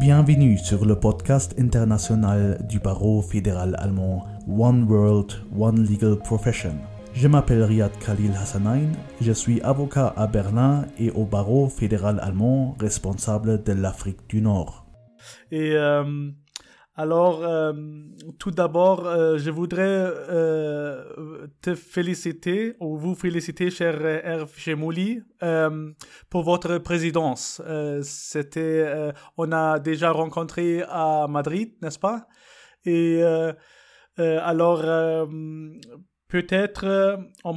Bienvenue 0.00 0.56
sur 0.56 0.86
le 0.86 0.98
podcast 0.98 1.54
international 1.58 2.66
du 2.66 2.78
barreau 2.78 3.20
fédéral 3.20 3.76
allemand 3.78 4.26
One 4.48 4.84
World, 4.84 5.32
One 5.54 5.86
Legal 5.86 6.16
Profession. 6.16 6.72
Je 7.12 7.28
m'appelle 7.28 7.62
Riyad 7.62 7.92
Khalil 7.98 8.32
Hassanain, 8.32 8.88
je 9.20 9.32
suis 9.32 9.60
avocat 9.60 10.14
à 10.16 10.26
Berlin 10.26 10.86
et 10.98 11.10
au 11.10 11.26
barreau 11.26 11.68
fédéral 11.68 12.18
allemand 12.22 12.78
responsable 12.80 13.62
de 13.62 13.72
l'Afrique 13.72 14.26
du 14.26 14.40
Nord. 14.40 14.86
Euh, 15.52 16.30
alors, 17.00 17.42
euh, 17.42 17.72
tout 18.38 18.50
d'abord, 18.50 19.06
euh, 19.06 19.38
je 19.38 19.50
voudrais 19.50 19.84
euh, 19.88 21.46
te 21.62 21.74
féliciter, 21.74 22.74
ou 22.78 22.98
vous 22.98 23.14
féliciter, 23.14 23.70
cher 23.70 24.04
Hervé 24.04 24.52
Chemouli, 24.54 25.22
pour 26.28 26.42
votre 26.42 26.76
présidence. 26.76 27.62
C'était, 28.02 29.12
on 29.38 29.50
a 29.50 29.78
déjà 29.78 30.10
rencontré 30.10 30.82
à 30.90 31.26
Madrid, 31.26 31.72
n'est-ce 31.80 31.98
pas? 31.98 32.28
Et 32.84 33.22
alors, 34.18 34.82
peut-être 36.28 37.18
on 37.44 37.56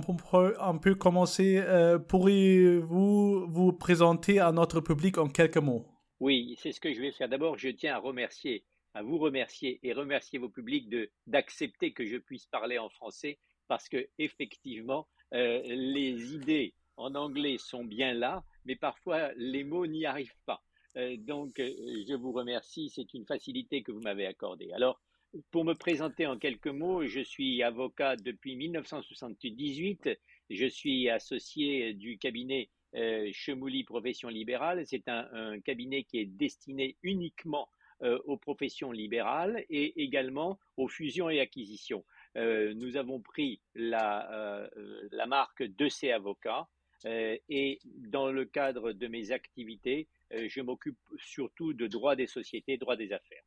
on 0.62 0.80
peut 0.80 0.96
commencer. 0.96 1.62
Pourriez-vous 2.08 3.48
vous 3.50 3.74
présenter 3.74 4.40
à 4.40 4.54
notre 4.54 4.80
public 4.80 5.18
en 5.18 5.28
quelques 5.28 5.58
mots? 5.58 5.86
Oui, 6.22 6.56
c'est 6.62 6.72
ce 6.72 6.80
que 6.80 6.94
je 6.94 7.02
vais 7.02 7.12
faire. 7.12 7.28
D'abord, 7.28 7.58
je 7.58 7.68
tiens 7.68 7.96
à 7.96 7.98
remercier 7.98 8.64
à 8.94 9.04
vous 9.04 9.18
remercier 9.18 9.80
et 9.84 9.94
remercier 9.94 10.40
vos 10.40 10.50
publics 10.50 10.90
de 10.90 11.10
d'accepter 11.28 11.94
que 11.94 12.06
je 12.06 12.18
puisse 12.18 12.46
parler 12.46 12.78
en 12.78 12.90
français 12.90 13.40
parce 13.68 13.90
que 13.90 14.08
effectivement 14.18 15.08
euh, 15.34 15.62
les 15.64 16.34
idées 16.34 16.74
en 16.98 17.16
anglais 17.16 17.58
sont 17.58 17.84
bien 17.84 18.14
là, 18.14 18.44
mais 18.66 18.76
parfois 18.76 19.32
les 19.36 19.64
mots 19.64 19.88
n'y 19.88 20.06
arrivent 20.06 20.38
pas. 20.46 20.64
Euh, 20.98 21.18
donc 21.18 21.60
euh, 21.60 21.72
je 22.08 22.14
vous 22.14 22.32
remercie, 22.32 22.90
c'est 22.90 23.14
une 23.14 23.26
facilité 23.26 23.82
que 23.82 23.92
vous 23.92 24.02
m'avez 24.02 24.26
accordée. 24.26 24.72
Alors 24.74 25.02
pour 25.50 25.66
me 25.66 25.74
présenter 25.74 26.28
en 26.28 26.38
quelques 26.38 26.68
mots, 26.68 27.08
je 27.08 27.22
suis 27.22 27.64
avocat 27.64 28.16
depuis 28.16 28.56
1978. 28.56 30.10
Je 30.52 30.66
suis 30.68 31.10
associé 31.10 31.94
du 31.94 32.20
cabinet 32.20 32.70
euh, 32.96 33.30
Chemouli 33.34 33.84
Profession 33.84 34.30
Libérale. 34.30 34.86
C'est 34.86 35.08
un, 35.08 35.28
un, 35.34 35.60
cabinet 35.60 36.04
qui 36.04 36.20
est 36.20 36.26
destiné 36.26 36.98
uniquement 37.02 37.68
aux 38.02 38.38
professions 38.38 38.92
libérales 38.92 39.66
et 39.70 40.04
également 40.04 40.60
aux 40.78 40.88
fusions 40.88 41.30
et 41.30 41.40
acquisitions. 41.40 42.04
Euh, 42.36 42.74
nous 42.74 42.98
avons 42.98 43.22
pris 43.22 43.62
euh, 43.78 44.68
la 45.12 45.26
marque 45.28 45.64
de 45.64 45.88
ces 45.90 46.12
avocats 46.12 46.68
et 47.06 47.80
dans 47.84 48.32
le 48.32 48.46
cadre 48.46 48.94
de 48.94 49.08
mes 49.08 49.32
activités, 49.32 50.08
je 50.32 50.62
m'occupe 50.62 50.98
surtout 51.18 51.74
de 51.74 51.86
droit 51.86 52.16
des 52.16 52.28
sociétés, 52.28 52.78
droit 52.78 52.96
des 52.96 53.12
affaires. 53.12 53.44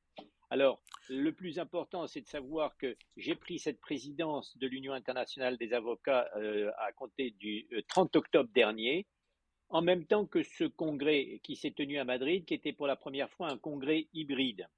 Alors, 0.51 0.83
le 1.09 1.33
plus 1.33 1.59
important, 1.59 2.07
c'est 2.07 2.21
de 2.21 2.27
savoir 2.27 2.77
que 2.77 2.99
j'ai 3.17 3.35
pris 3.35 3.59
cette 3.59 3.81
présidence 3.81 4.59
de 4.59 4.67
l'Union 4.67 4.93
internationale 4.93 5.57
des 5.57 5.73
avocats 5.73 6.29
à 6.77 6.93
compter 6.93 7.31
du 7.31 7.67
30 7.89 8.15
octobre 8.17 8.51
dernier 8.55 9.07
en 9.69 9.83
même 9.83 10.05
temps 10.05 10.27
que 10.27 10.43
ce 10.43 10.65
congrès 10.65 11.41
qui 11.43 11.57
s'est 11.57 11.73
tenu 11.73 11.99
à 11.99 12.05
Madrid, 12.05 12.45
qui 12.45 12.55
était 12.55 12.73
pour 12.73 12.87
la 12.87 12.97
première 12.97 13.31
fois 13.31 13.51
un 13.51 13.59
congrès 13.59 14.07
hybride. 14.15 14.69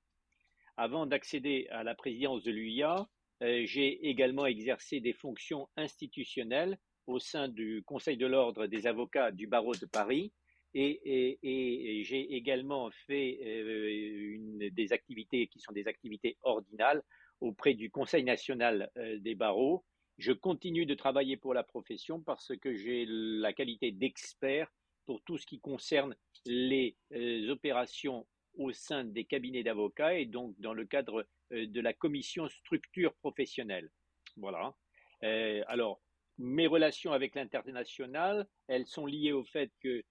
Avant 0.76 1.06
d'accéder 1.06 1.66
à 1.70 1.82
la 1.82 1.94
présidence 1.94 2.42
de 2.42 2.52
l'UIA, 2.52 3.08
euh, 3.42 3.62
j'ai 3.64 4.08
également 4.08 4.46
exercé 4.46 5.00
des 5.00 5.12
fonctions 5.12 5.68
institutionnelles 5.76 6.78
au 7.06 7.18
sein 7.18 7.48
du 7.48 7.82
Conseil 7.84 8.16
de 8.16 8.26
l'ordre 8.26 8.66
des 8.66 8.86
avocats 8.86 9.30
du 9.30 9.46
barreau 9.46 9.74
de 9.74 9.86
Paris 9.86 10.32
et, 10.74 12.04
j'ai 12.04 12.34
également 12.34 12.90
fait 13.06 13.40
euh, 13.42 14.70
des 14.70 14.92
activités 14.92 15.46
qui 15.48 15.60
sont 15.60 15.72
des 15.72 15.88
activités 15.88 16.36
ordinales 16.42 17.02
auprès 17.40 17.74
du 17.74 17.90
Conseil 17.90 18.24
national 18.24 18.90
euh, 18.96 19.18
des 19.18 19.34
barreaux. 19.34 19.84
Je 20.18 20.32
continue 20.32 20.84
de 20.84 20.94
travailler 20.94 21.36
pour 21.36 21.54
la 21.54 21.62
profession 21.62 22.20
parce 22.20 22.52
que 22.56 22.74
j'ai 22.74 23.06
la 23.08 23.52
qualité 23.52 23.92
d'expert 23.92 24.70
pour 25.08 25.22
tout 25.22 25.38
ce 25.38 25.46
qui 25.46 25.58
concerne 25.58 26.14
les 26.44 26.94
euh, 27.14 27.48
opérations 27.48 28.26
au 28.58 28.72
sein 28.72 29.04
des 29.04 29.24
cabinets 29.24 29.62
d'avocats 29.62 30.12
et 30.12 30.26
donc 30.26 30.54
dans 30.60 30.74
le 30.74 30.84
cadre 30.84 31.26
euh, 31.54 31.66
de 31.66 31.80
la 31.80 31.94
commission 31.94 32.46
structure 32.50 33.14
professionnelle. 33.14 33.90
Voilà. 34.36 34.74
Euh, 35.22 35.64
alors, 35.66 36.02
mes 36.36 36.66
relations 36.66 37.12
avec 37.12 37.34
l'international, 37.36 38.46
elles 38.66 38.86
sont 38.86 39.06
liées 39.06 39.32
au 39.32 39.44
fait 39.44 39.72
que 39.82 40.04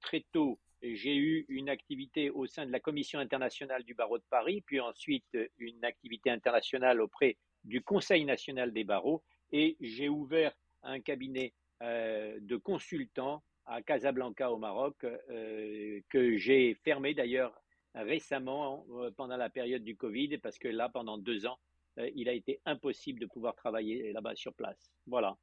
très 0.00 0.26
tôt, 0.32 0.58
j'ai 0.82 1.14
eu 1.14 1.46
une 1.48 1.68
activité 1.68 2.28
au 2.28 2.46
sein 2.46 2.66
de 2.66 2.72
la 2.72 2.80
commission 2.80 3.20
internationale 3.20 3.84
du 3.84 3.94
barreau 3.94 4.18
de 4.18 4.24
Paris, 4.28 4.60
puis 4.66 4.80
ensuite 4.80 5.38
une 5.58 5.84
activité 5.84 6.30
internationale 6.30 7.00
auprès 7.00 7.38
du 7.62 7.80
Conseil 7.80 8.24
national 8.24 8.72
des 8.72 8.82
barreaux, 8.82 9.22
et 9.52 9.76
j'ai 9.80 10.08
ouvert 10.08 10.52
un 10.82 11.00
cabinet 11.00 11.54
de 11.80 12.56
consultants 12.56 13.42
à 13.72 13.82
Casablanca 13.82 14.50
au 14.50 14.58
Maroc, 14.58 15.04
euh, 15.04 16.00
que 16.10 16.36
j'ai 16.36 16.74
fermé 16.84 17.14
d'ailleurs 17.14 17.52
récemment 17.94 18.86
euh, 18.92 19.10
pendant 19.16 19.36
la 19.36 19.50
période 19.50 19.82
du 19.82 19.96
Covid, 19.96 20.38
parce 20.38 20.58
que 20.58 20.68
là, 20.68 20.88
pendant 20.88 21.18
deux 21.18 21.46
ans, 21.46 21.58
euh, 21.98 22.08
il 22.14 22.28
a 22.28 22.32
été 22.32 22.60
impossible 22.66 23.20
de 23.20 23.26
pouvoir 23.26 23.54
travailler 23.54 24.12
là-bas 24.12 24.34
sur 24.34 24.52
place. 24.54 24.92
Voilà. 25.06 25.36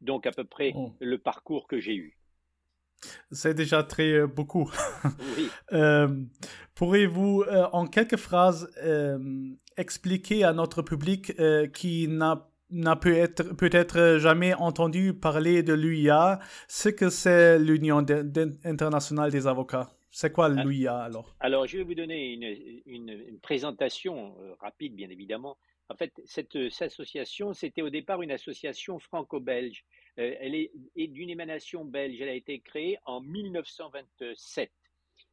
Donc 0.00 0.26
à 0.26 0.30
peu 0.30 0.44
près 0.44 0.72
oh. 0.74 0.92
le 1.00 1.18
parcours 1.18 1.66
que 1.66 1.78
j'ai 1.78 1.94
eu. 1.94 2.16
C'est 3.30 3.54
déjà 3.54 3.82
très 3.82 4.26
beaucoup. 4.26 4.70
Oui. 5.36 5.48
Pourriez-vous, 6.74 7.44
en 7.72 7.86
quelques 7.86 8.16
phrases, 8.16 8.70
expliquer 9.76 10.44
à 10.44 10.52
notre 10.52 10.82
public 10.82 11.32
qui 11.72 12.08
n'a 12.08 12.49
n'a 12.70 12.96
peut-être 12.96 14.18
jamais 14.18 14.54
entendu 14.54 15.14
parler 15.14 15.62
de 15.62 15.72
l'UIA, 15.72 16.38
ce 16.68 16.88
que 16.88 17.10
c'est 17.10 17.58
l'Union 17.58 18.04
internationale 18.64 19.30
des 19.30 19.46
avocats? 19.46 19.90
C'est 20.10 20.32
quoi 20.32 20.46
ah. 20.46 20.64
l'UIA 20.64 20.96
alors? 20.96 21.34
Alors, 21.40 21.66
je 21.66 21.78
vais 21.78 21.84
vous 21.84 21.94
donner 21.94 22.32
une, 22.32 23.12
une, 23.18 23.38
présentation 23.40 24.34
euh, 24.40 24.54
rapide, 24.60 24.94
bien 24.94 25.08
évidemment. 25.08 25.56
En 25.88 25.96
fait, 25.96 26.12
cette, 26.24 26.56
association, 26.80 27.52
c'était 27.52 27.82
au 27.82 27.90
départ 27.90 28.22
une 28.22 28.32
association 28.32 28.98
franco-belge. 28.98 29.84
Euh, 30.18 30.34
elle 30.40 30.54
est, 30.54 30.72
est 30.96 31.08
d'une 31.08 31.30
émanation 31.30 31.84
belge. 31.84 32.20
Elle 32.20 32.28
a 32.28 32.34
été 32.34 32.60
créée 32.60 32.98
en 33.06 33.20
1927. 33.20 34.70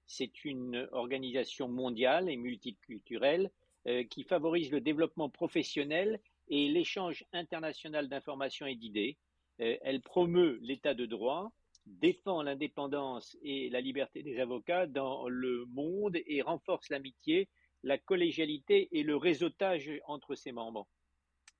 C'est 0.05 0.45
une 0.45 0.87
organisation 0.91 1.67
mondiale 1.67 2.29
et 2.29 2.37
multiculturelle 2.37 3.51
euh, 3.87 4.03
qui 4.03 4.23
favorise 4.23 4.71
le 4.71 4.81
développement 4.81 5.29
professionnel 5.29 6.19
et 6.49 6.67
l'échange 6.67 7.25
international 7.33 8.07
d'informations 8.09 8.65
et 8.65 8.75
d'idées. 8.75 9.17
Euh, 9.59 9.77
elle 9.81 10.01
promeut 10.01 10.59
l'état 10.61 10.93
de 10.93 11.05
droit, 11.05 11.51
défend 11.85 12.41
l'indépendance 12.41 13.37
et 13.41 13.69
la 13.69 13.81
liberté 13.81 14.23
des 14.23 14.39
avocats 14.39 14.87
dans 14.87 15.27
le 15.29 15.65
monde 15.65 16.17
et 16.25 16.41
renforce 16.41 16.89
l'amitié, 16.89 17.49
la 17.83 17.97
collégialité 17.97 18.89
et 18.91 19.03
le 19.03 19.15
réseautage 19.15 19.91
entre 20.05 20.35
ses 20.35 20.51
membres. 20.51 20.87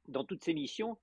Dans 0.08 0.24
toutes 0.24 0.44
ses 0.44 0.54
missions, 0.54 0.98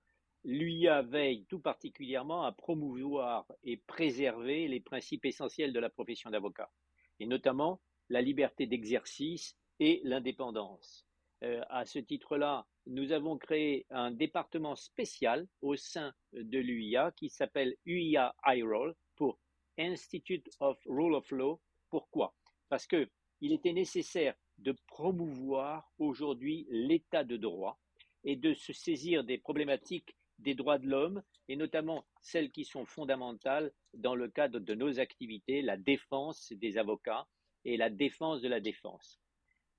l'UIA 0.44 1.02
veille 1.02 1.46
tout 1.46 1.58
particulièrement 1.58 2.44
à 2.44 2.52
promouvoir 2.52 3.46
et 3.62 3.78
préserver 3.78 4.68
les 4.68 4.80
principes 4.80 5.24
essentiels 5.24 5.72
de 5.72 5.80
la 5.80 5.90
profession 5.90 6.30
d'avocat, 6.30 6.70
et 7.18 7.26
notamment 7.26 7.80
la 8.10 8.20
liberté 8.20 8.66
d'exercice 8.66 9.56
et 9.80 10.00
l'indépendance. 10.04 11.06
Euh, 11.44 11.60
à 11.68 11.84
ce 11.84 11.98
titre-là, 11.98 12.66
nous 12.86 13.12
avons 13.12 13.36
créé 13.36 13.86
un 13.90 14.10
département 14.10 14.76
spécial 14.76 15.46
au 15.60 15.76
sein 15.76 16.14
de 16.32 16.58
l'UIA 16.58 17.12
qui 17.16 17.28
s'appelle 17.28 17.76
UIA 17.84 18.34
IROL 18.46 18.94
pour 19.14 19.38
Institute 19.76 20.48
of 20.60 20.78
Rule 20.86 21.14
of 21.14 21.30
Law. 21.30 21.60
Pourquoi? 21.90 22.34
Parce 22.70 22.86
qu'il 22.86 23.08
était 23.40 23.74
nécessaire 23.74 24.34
de 24.56 24.74
promouvoir 24.86 25.92
aujourd'hui 25.98 26.66
l'état 26.70 27.24
de 27.24 27.36
droit 27.36 27.78
et 28.22 28.36
de 28.36 28.54
se 28.54 28.72
saisir 28.72 29.22
des 29.22 29.36
problématiques 29.36 30.16
des 30.38 30.54
droits 30.54 30.78
de 30.78 30.88
l'homme 30.88 31.22
et 31.48 31.56
notamment 31.56 32.06
celles 32.22 32.50
qui 32.52 32.64
sont 32.64 32.86
fondamentales 32.86 33.70
dans 33.92 34.14
le 34.14 34.28
cadre 34.28 34.60
de 34.60 34.74
nos 34.74 34.98
activités, 34.98 35.60
la 35.60 35.76
défense 35.76 36.52
des 36.52 36.78
avocats 36.78 37.26
et 37.66 37.76
la 37.76 37.90
défense 37.90 38.40
de 38.40 38.48
la 38.48 38.60
défense. 38.60 39.20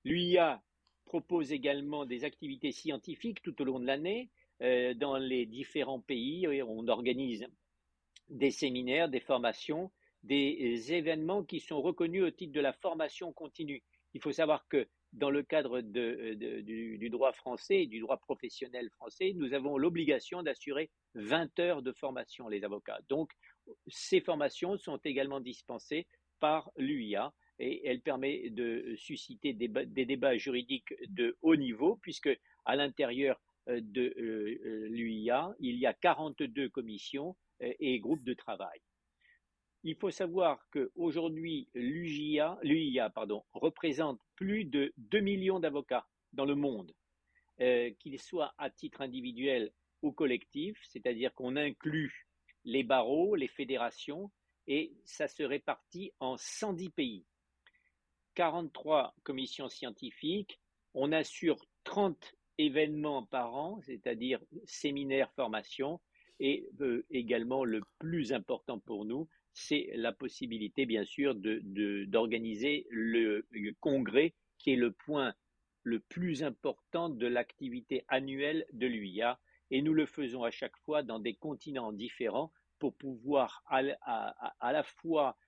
L'UIA 0.04 0.62
propose 1.06 1.52
également 1.52 2.04
des 2.04 2.24
activités 2.24 2.72
scientifiques 2.72 3.42
tout 3.42 3.60
au 3.62 3.64
long 3.64 3.80
de 3.80 3.86
l'année 3.86 4.28
euh, 4.62 4.92
dans 4.94 5.16
les 5.16 5.46
différents 5.46 6.00
pays. 6.00 6.46
On 6.62 6.86
organise 6.88 7.46
des 8.28 8.50
séminaires, 8.50 9.08
des 9.08 9.20
formations, 9.20 9.90
des 10.22 10.92
événements 10.92 11.44
qui 11.44 11.60
sont 11.60 11.80
reconnus 11.80 12.24
au 12.24 12.30
titre 12.30 12.52
de 12.52 12.60
la 12.60 12.72
formation 12.72 13.32
continue. 13.32 13.82
Il 14.14 14.20
faut 14.20 14.32
savoir 14.32 14.66
que 14.68 14.88
dans 15.12 15.30
le 15.30 15.42
cadre 15.42 15.80
du, 15.80 16.98
du, 16.98 17.10
droit 17.10 17.32
français 17.32 17.86
du 17.86 18.00
droit 18.00 18.18
professionnel 18.18 18.90
français, 18.90 19.32
nous 19.34 19.54
avons 19.54 19.78
l'obligation 19.78 20.42
d'assurer 20.42 20.90
20 21.14 21.58
heures 21.60 21.82
de 21.82 21.92
formation, 21.92 22.48
les 22.48 22.64
avocats. 22.64 22.98
Donc, 23.08 23.30
ces 23.86 24.20
formations 24.20 24.76
sont 24.76 24.98
également 24.98 25.40
dispensées 25.40 26.06
par 26.40 26.70
l'UIA 26.76 27.32
et 27.58 27.86
elle 27.86 28.00
permet 28.00 28.50
de 28.50 28.94
susciter 28.96 29.52
des, 29.52 29.68
débats 29.68 30.36
juridiques 30.36 30.94
de 31.08 31.36
haut 31.42 31.56
niveau, 31.56 31.96
puisque 31.96 32.30
à 32.64 32.76
l'intérieur 32.76 33.40
de 33.66 34.14
l'UIA, 34.88 35.54
il 35.58 35.76
y 35.76 35.86
a 35.86 35.94
42 35.94 36.68
commissions 36.68 37.36
et 37.60 37.98
groupes 37.98 38.24
de 38.24 38.34
travail. 38.34 38.80
Il 39.82 39.94
faut 39.96 40.10
savoir 40.10 40.66
qu'aujourd'hui, 40.72 41.68
l'UIA, 41.74 42.58
représente 43.52 44.20
plus 44.34 44.64
de 44.64 44.92
2 44.96 45.20
millions 45.20 45.60
d'avocats 45.60 46.06
dans 46.32 46.44
le 46.44 46.54
monde, 46.54 46.92
qu'ils 47.58 48.20
soient 48.20 48.54
à 48.58 48.70
titre 48.70 49.00
individuel 49.00 49.72
ou 50.02 50.12
collectif, 50.12 50.78
c'est-à-dire 50.82 51.32
qu'on 51.34 51.56
inclut 51.56 52.26
les 52.64 52.82
barreaux, 52.82 53.36
les 53.36 53.48
fédérations, 53.48 54.30
et 54.66 54.92
ça 55.04 55.28
se 55.28 55.42
répartit 55.42 56.12
en 56.20 56.36
110 56.36 56.90
pays. 56.90 57.24
43 58.36 59.14
commissions 59.24 59.68
scientifiques, 59.68 60.60
on 60.94 61.10
assure 61.10 61.66
30 61.84 62.34
événements 62.58 63.24
par 63.24 63.54
an, 63.54 63.80
c'est-à-dire 63.82 64.40
séminaires, 64.64 65.32
formations, 65.32 66.00
et 66.38 66.68
euh, 66.80 67.04
également 67.10 67.64
le 67.64 67.82
plus 67.98 68.32
important 68.32 68.78
pour 68.78 69.04
nous, 69.04 69.28
c'est 69.52 69.90
la 69.94 70.12
possibilité, 70.12 70.84
bien 70.84 71.04
sûr, 71.04 71.34
d'organiser 71.34 72.86
le, 72.90 73.46
congrès 73.80 74.34
qui 74.58 74.72
est 74.72 74.76
le 74.76 74.92
point 74.92 75.34
le 75.82 76.00
plus 76.00 76.42
important 76.42 77.08
de 77.08 77.26
l'activité 77.26 78.04
annuelle 78.08 78.66
de 78.72 78.86
l'UIA. 78.86 79.40
Et 79.70 79.80
nous 79.80 79.94
le 79.94 80.04
faisons 80.04 80.44
à 80.44 80.50
chaque 80.50 80.76
fois 80.78 81.02
dans 81.02 81.18
des 81.18 81.34
continents 81.34 81.92
différents 81.92 82.52
pour 82.78 82.94
pouvoir 82.94 83.62
à, 83.66 83.82
la 83.82 84.82
fois 84.82 85.38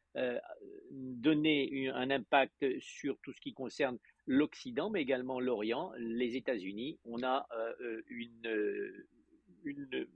donner 0.91 1.91
un 1.95 2.11
impact 2.11 2.65
sur 2.81 3.19
tout 3.23 3.33
ce 3.33 3.41
qui 3.41 3.53
concerne 3.53 3.99
l'Occident, 4.27 4.91
mais 4.91 5.03
également 5.03 5.41
l'Orient, 5.41 5.93
les 5.99 6.37
États-Unis. 6.37 6.99
On 7.05 7.23
a 7.23 7.47
euh, 7.57 8.03
une, 8.09 9.07
une 9.65 10.07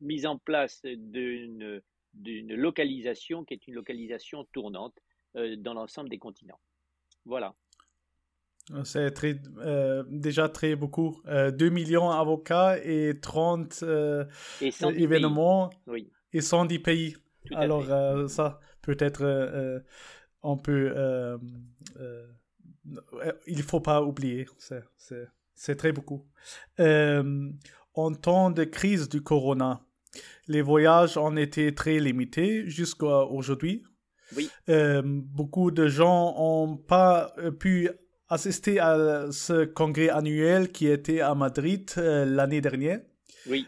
mise 0.00 0.26
en 0.26 0.38
place 0.38 0.82
d'une 0.84 1.82
localisation 2.14 3.44
qui 3.44 3.54
est 3.54 3.66
une 3.66 3.74
localisation 3.74 4.44
tournante 4.52 4.94
euh, 5.36 5.56
dans 5.56 5.74
l'ensemble 5.74 6.10
des 6.10 6.18
continents. 6.18 6.60
Voilà. 7.24 7.54
C'est 8.84 9.10
très, 9.12 9.40
euh, 9.58 10.04
déjà 10.08 10.48
très 10.48 10.76
beaucoup. 10.76 11.20
2 11.24 11.30
euh, 11.30 11.70
millions 11.70 12.10
d'avocats 12.10 12.78
et 12.84 13.18
30 13.20 13.82
événements 14.60 15.70
oui. 15.86 16.10
et 16.32 16.40
110 16.40 16.78
pays. 16.78 17.16
Alors 17.54 18.28
ça, 18.28 18.60
peut-être 18.82 19.82
on 20.42 20.56
peut... 20.56 21.38
il 23.46 23.56
ne 23.56 23.62
faut 23.62 23.80
pas 23.80 24.02
oublier, 24.02 24.46
c'est 25.54 25.76
très 25.76 25.92
beaucoup. 25.92 26.26
en 26.78 28.14
temps 28.14 28.50
de 28.50 28.64
crise 28.64 29.08
du 29.08 29.22
corona, 29.22 29.84
les 30.48 30.62
voyages 30.62 31.16
ont 31.16 31.36
été 31.36 31.74
très 31.74 31.98
limités 31.98 32.68
jusqu'à 32.68 33.24
aujourd'hui. 33.24 33.84
Oui. 34.36 34.50
Euh, 34.68 35.02
beaucoup 35.04 35.70
de 35.70 35.88
gens 35.88 36.34
n'ont 36.36 36.76
pas 36.76 37.32
euh, 37.38 37.50
pu 37.50 37.90
assister 38.28 38.78
à 38.80 39.26
ce 39.30 39.64
congrès 39.64 40.08
annuel 40.08 40.72
qui 40.72 40.86
était 40.88 41.20
à 41.20 41.34
Madrid 41.34 41.90
euh, 41.98 42.24
l'année 42.24 42.60
dernière. 42.60 43.00
Oui. 43.46 43.66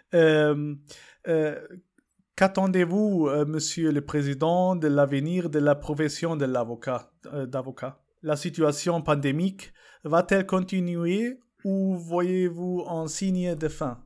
Qu'attendez-vous, 2.37 3.31
Monsieur 3.47 3.93
le 3.93 4.01
Président, 4.01 4.75
de 4.75 4.89
l'avenir 4.89 5.51
de 5.51 5.61
la 5.61 5.77
profession 5.77 6.35
l'avocat, 6.35 7.13
d'avocat? 7.47 8.03
La 8.23 8.35
situation 8.35 9.01
pandémique 9.03 9.73
va-t-elle 10.03 10.45
continuer 10.45 11.39
ou 11.65 11.95
voyez-vous 11.95 12.87
un 12.89 13.07
signe 13.07 13.55
de 13.55 13.69
fin? 13.69 14.05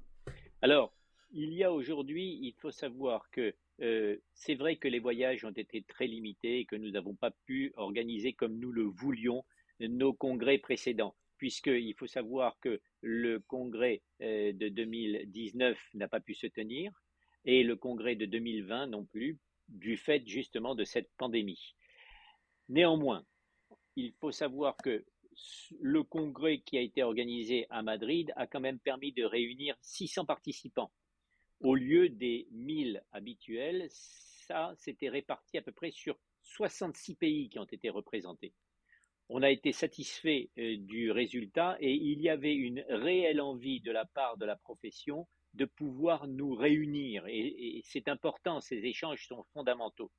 Alors, 0.61 0.93
il 1.33 1.55
y 1.55 1.65
a 1.65 1.73
aujourd'hui, 1.73 2.39
il 2.43 2.53
faut 2.59 2.71
savoir 2.71 3.31
que 3.31 3.55
euh, 3.81 4.19
c'est 4.35 4.57
vrai 4.57 4.77
que 4.77 4.89
les 4.89 4.99
voyages 4.99 5.47
ont 5.47 5.53
été 5.53 5.81
très 5.81 6.07
limités 6.07 6.61
et 6.61 6.65
que 6.67 6.77
nous 6.77 6.91
n'avons 6.91 7.15
pas 7.15 7.31
pu 7.47 7.73
organiser 7.77 8.35
comme 8.35 8.59
nous 8.59 8.73
le 8.73 8.83
voulions 8.83 9.43
nos 9.81 10.13
congrès 10.13 10.59
précédents, 10.59 11.15
puisqu'il 11.39 11.95
faut 11.95 12.07
savoir 12.07 12.61
que 12.61 12.79
le 13.01 13.39
congrès 13.39 14.03
euh, 14.21 14.53
de 14.53 14.69
2019 14.69 15.79
n'a 15.95 16.09
pas 16.09 16.21
pu 16.21 16.35
se 16.35 16.47
tenir 16.47 16.93
et 17.45 17.63
le 17.63 17.77
congrès 17.77 18.17
de 18.17 18.27
2020 18.27 18.89
non 18.89 19.05
plus, 19.05 19.39
du 19.69 19.97
fait 19.97 20.27
justement 20.27 20.75
de 20.75 20.85
cette 20.85 21.11
pandémie. 21.17 21.75
Néanmoins, 22.69 23.25
il 23.97 24.13
faut 24.13 24.33
savoir 24.33 24.77
que 24.77 25.05
le 25.81 26.03
congrès 26.03 26.61
qui 26.61 26.79
a 26.79 26.81
été 26.81 27.03
organisé 27.03 27.67
à 27.71 27.83
Madrid 27.83 28.33
a 28.37 28.47
quand 28.47 28.61
même 28.61 28.79
permis 28.79 29.13
de 29.13 29.25
réunir 29.25 29.77
600 29.83 30.25
participants 30.25 30.91
au 31.61 31.75
lieu 31.75 32.09
des 32.09 32.47
1000 32.53 33.03
habituels, 33.13 33.89
ça 33.91 34.73
s'était 34.77 35.09
réparti 35.09 35.59
à 35.59 35.63
peu 35.63 35.73
près 35.73 35.91
sur 35.91 36.19
66 36.43 37.17
pays 37.17 37.49
qui 37.49 37.59
ont 37.59 37.65
été 37.65 37.91
représentés. 37.91 38.55
On 39.29 39.43
a 39.43 39.51
été 39.51 39.73
satisfait 39.73 40.51
euh, 40.59 40.77
du 40.79 41.11
résultat 41.11 41.77
et 41.81 41.93
il 41.93 42.21
y 42.23 42.31
avait 42.31 42.55
une 42.55 42.85
réelle 42.89 43.41
envie 43.41 43.81
de 43.81 43.93
la 43.93 44.07
part 44.07 44.39
de 44.39 44.47
la 44.47 44.57
profession 44.57 45.29
de 45.55 45.65
pouvoir 45.65 46.27
nous 46.27 46.55
réunir. 46.55 47.27
Et, 47.27 47.81
c'est 47.85 48.09
important, 48.09 48.61
ces 48.61 48.79
échanges 48.79 49.27
sont 49.27 49.45
fondamentaux. 49.53 50.11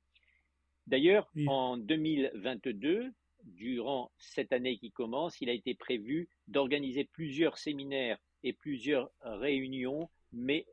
D'ailleurs, 0.86 1.30
en 1.46 1.76
2022, 1.76 3.12
durant 3.44 4.10
cette 4.18 4.52
année 4.52 4.76
qui 4.76 4.90
commence, 4.90 5.40
il 5.40 5.48
a 5.48 5.52
été 5.52 5.74
prévu 5.74 6.28
d'organiser 6.48 7.04
plusieurs 7.04 7.58
séminaires 7.58 8.18
et 8.42 8.52
plusieurs 8.52 9.10
réunions, 9.22 10.10
mais 10.32 10.66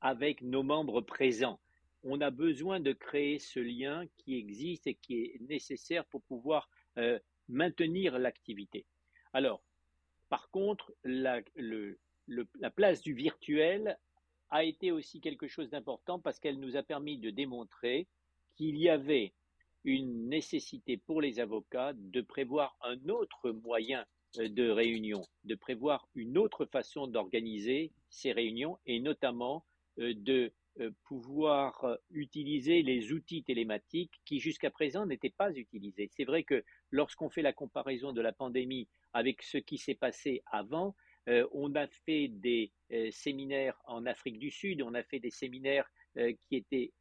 avec 0.00 0.42
nos 0.42 0.62
membres 0.62 1.00
présents. 1.00 1.60
On 2.04 2.20
a 2.20 2.30
besoin 2.30 2.80
de 2.80 2.92
créer 2.92 3.38
ce 3.38 3.60
lien 3.60 4.04
qui 4.18 4.36
existe 4.36 4.86
et 4.88 4.94
qui 4.94 5.22
est 5.22 5.40
nécessaire 5.48 6.04
pour 6.06 6.22
pouvoir 6.22 6.68
euh, 6.98 7.18
maintenir 7.48 8.18
l'activité. 8.18 8.84
Alors, 9.32 9.62
par 10.28 10.50
contre, 10.50 10.92
la, 11.04 11.40
la 12.28 12.70
place 12.70 13.02
du 13.02 13.14
virtuel 13.14 13.98
a 14.50 14.64
été 14.64 14.92
aussi 14.92 15.20
quelque 15.20 15.48
chose 15.48 15.70
d'important 15.70 16.18
parce 16.18 16.38
qu'elle 16.38 16.60
nous 16.60 16.76
a 16.76 16.82
permis 16.82 17.18
de 17.18 17.30
démontrer 17.30 18.06
qu'il 18.54 18.76
y 18.76 18.88
avait 18.88 19.32
une 19.84 20.28
nécessité 20.28 20.96
pour 20.96 21.20
les 21.20 21.40
avocats 21.40 21.92
de 21.94 22.20
prévoir 22.20 22.76
un 22.82 23.08
autre 23.08 23.50
moyen 23.50 24.04
euh, 24.38 24.48
de 24.48 24.68
réunion, 24.68 25.22
de 25.44 25.54
prévoir 25.54 26.06
une 26.14 26.38
autre 26.38 26.66
façon 26.66 27.06
d'organiser 27.06 27.92
ces 28.10 28.32
réunions 28.32 28.78
et 28.86 29.00
notamment 29.00 29.64
euh, 29.98 30.14
de 30.14 30.52
euh, 30.80 30.90
pouvoir 31.04 31.98
utiliser 32.10 32.82
les 32.82 33.12
outils 33.12 33.42
télématiques 33.42 34.20
qui 34.24 34.38
jusqu'à 34.38 34.70
présent 34.70 35.04
n'étaient 35.04 35.30
pas 35.30 35.52
utilisés. 35.52 36.08
C'est 36.12 36.24
vrai 36.24 36.44
que 36.44 36.64
lorsqu'on 36.90 37.28
fait 37.28 37.42
la 37.42 37.52
comparaison 37.52 38.12
de 38.12 38.20
la 38.20 38.32
pandémie 38.32 38.88
avec 39.12 39.42
ce 39.42 39.58
qui 39.58 39.78
s'est 39.78 39.94
passé 39.94 40.42
avant, 40.46 40.94
on 41.26 41.74
a 41.74 41.86
fait 41.86 42.28
des 42.28 42.72
séminaires 43.10 43.80
en 43.84 44.06
Afrique 44.06 44.38
du 44.38 44.50
Sud, 44.50 44.82
on 44.82 44.94
a 44.94 45.02
fait 45.02 45.20
des 45.20 45.30
séminaires 45.30 45.88
qui 46.16 46.56
étaient 46.56 46.92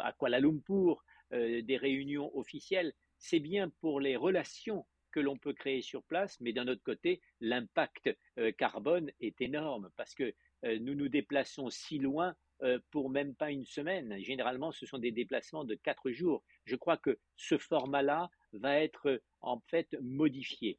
à 0.00 0.12
Kuala 0.12 0.40
Lumpur, 0.40 1.04
des 1.30 1.76
réunions 1.76 2.30
officielles. 2.36 2.92
C'est 3.18 3.40
bien 3.40 3.68
pour 3.80 4.00
les 4.00 4.16
relations 4.16 4.86
que 5.10 5.20
l'on 5.20 5.36
peut 5.36 5.52
créer 5.52 5.82
sur 5.82 6.02
place, 6.04 6.40
mais 6.40 6.52
d'un 6.52 6.68
autre 6.68 6.82
côté, 6.84 7.20
l'impact 7.40 8.16
carbone 8.56 9.10
est 9.20 9.40
énorme 9.40 9.90
parce 9.96 10.14
que 10.14 10.34
euh, 10.64 10.78
nous 10.80 10.94
nous 10.94 11.08
déplaçons 11.08 11.70
si 11.70 11.98
loin 11.98 12.34
euh, 12.62 12.78
pour 12.90 13.10
même 13.10 13.34
pas 13.34 13.50
une 13.50 13.64
semaine. 13.64 14.16
Généralement, 14.20 14.72
ce 14.72 14.86
sont 14.86 14.98
des 14.98 15.10
déplacements 15.10 15.64
de 15.64 15.74
quatre 15.74 16.10
jours. 16.10 16.44
Je 16.64 16.76
crois 16.76 16.96
que 16.96 17.18
ce 17.36 17.58
format-là 17.58 18.30
va 18.52 18.80
être 18.80 19.20
en 19.40 19.60
fait 19.68 19.96
modifié. 20.00 20.78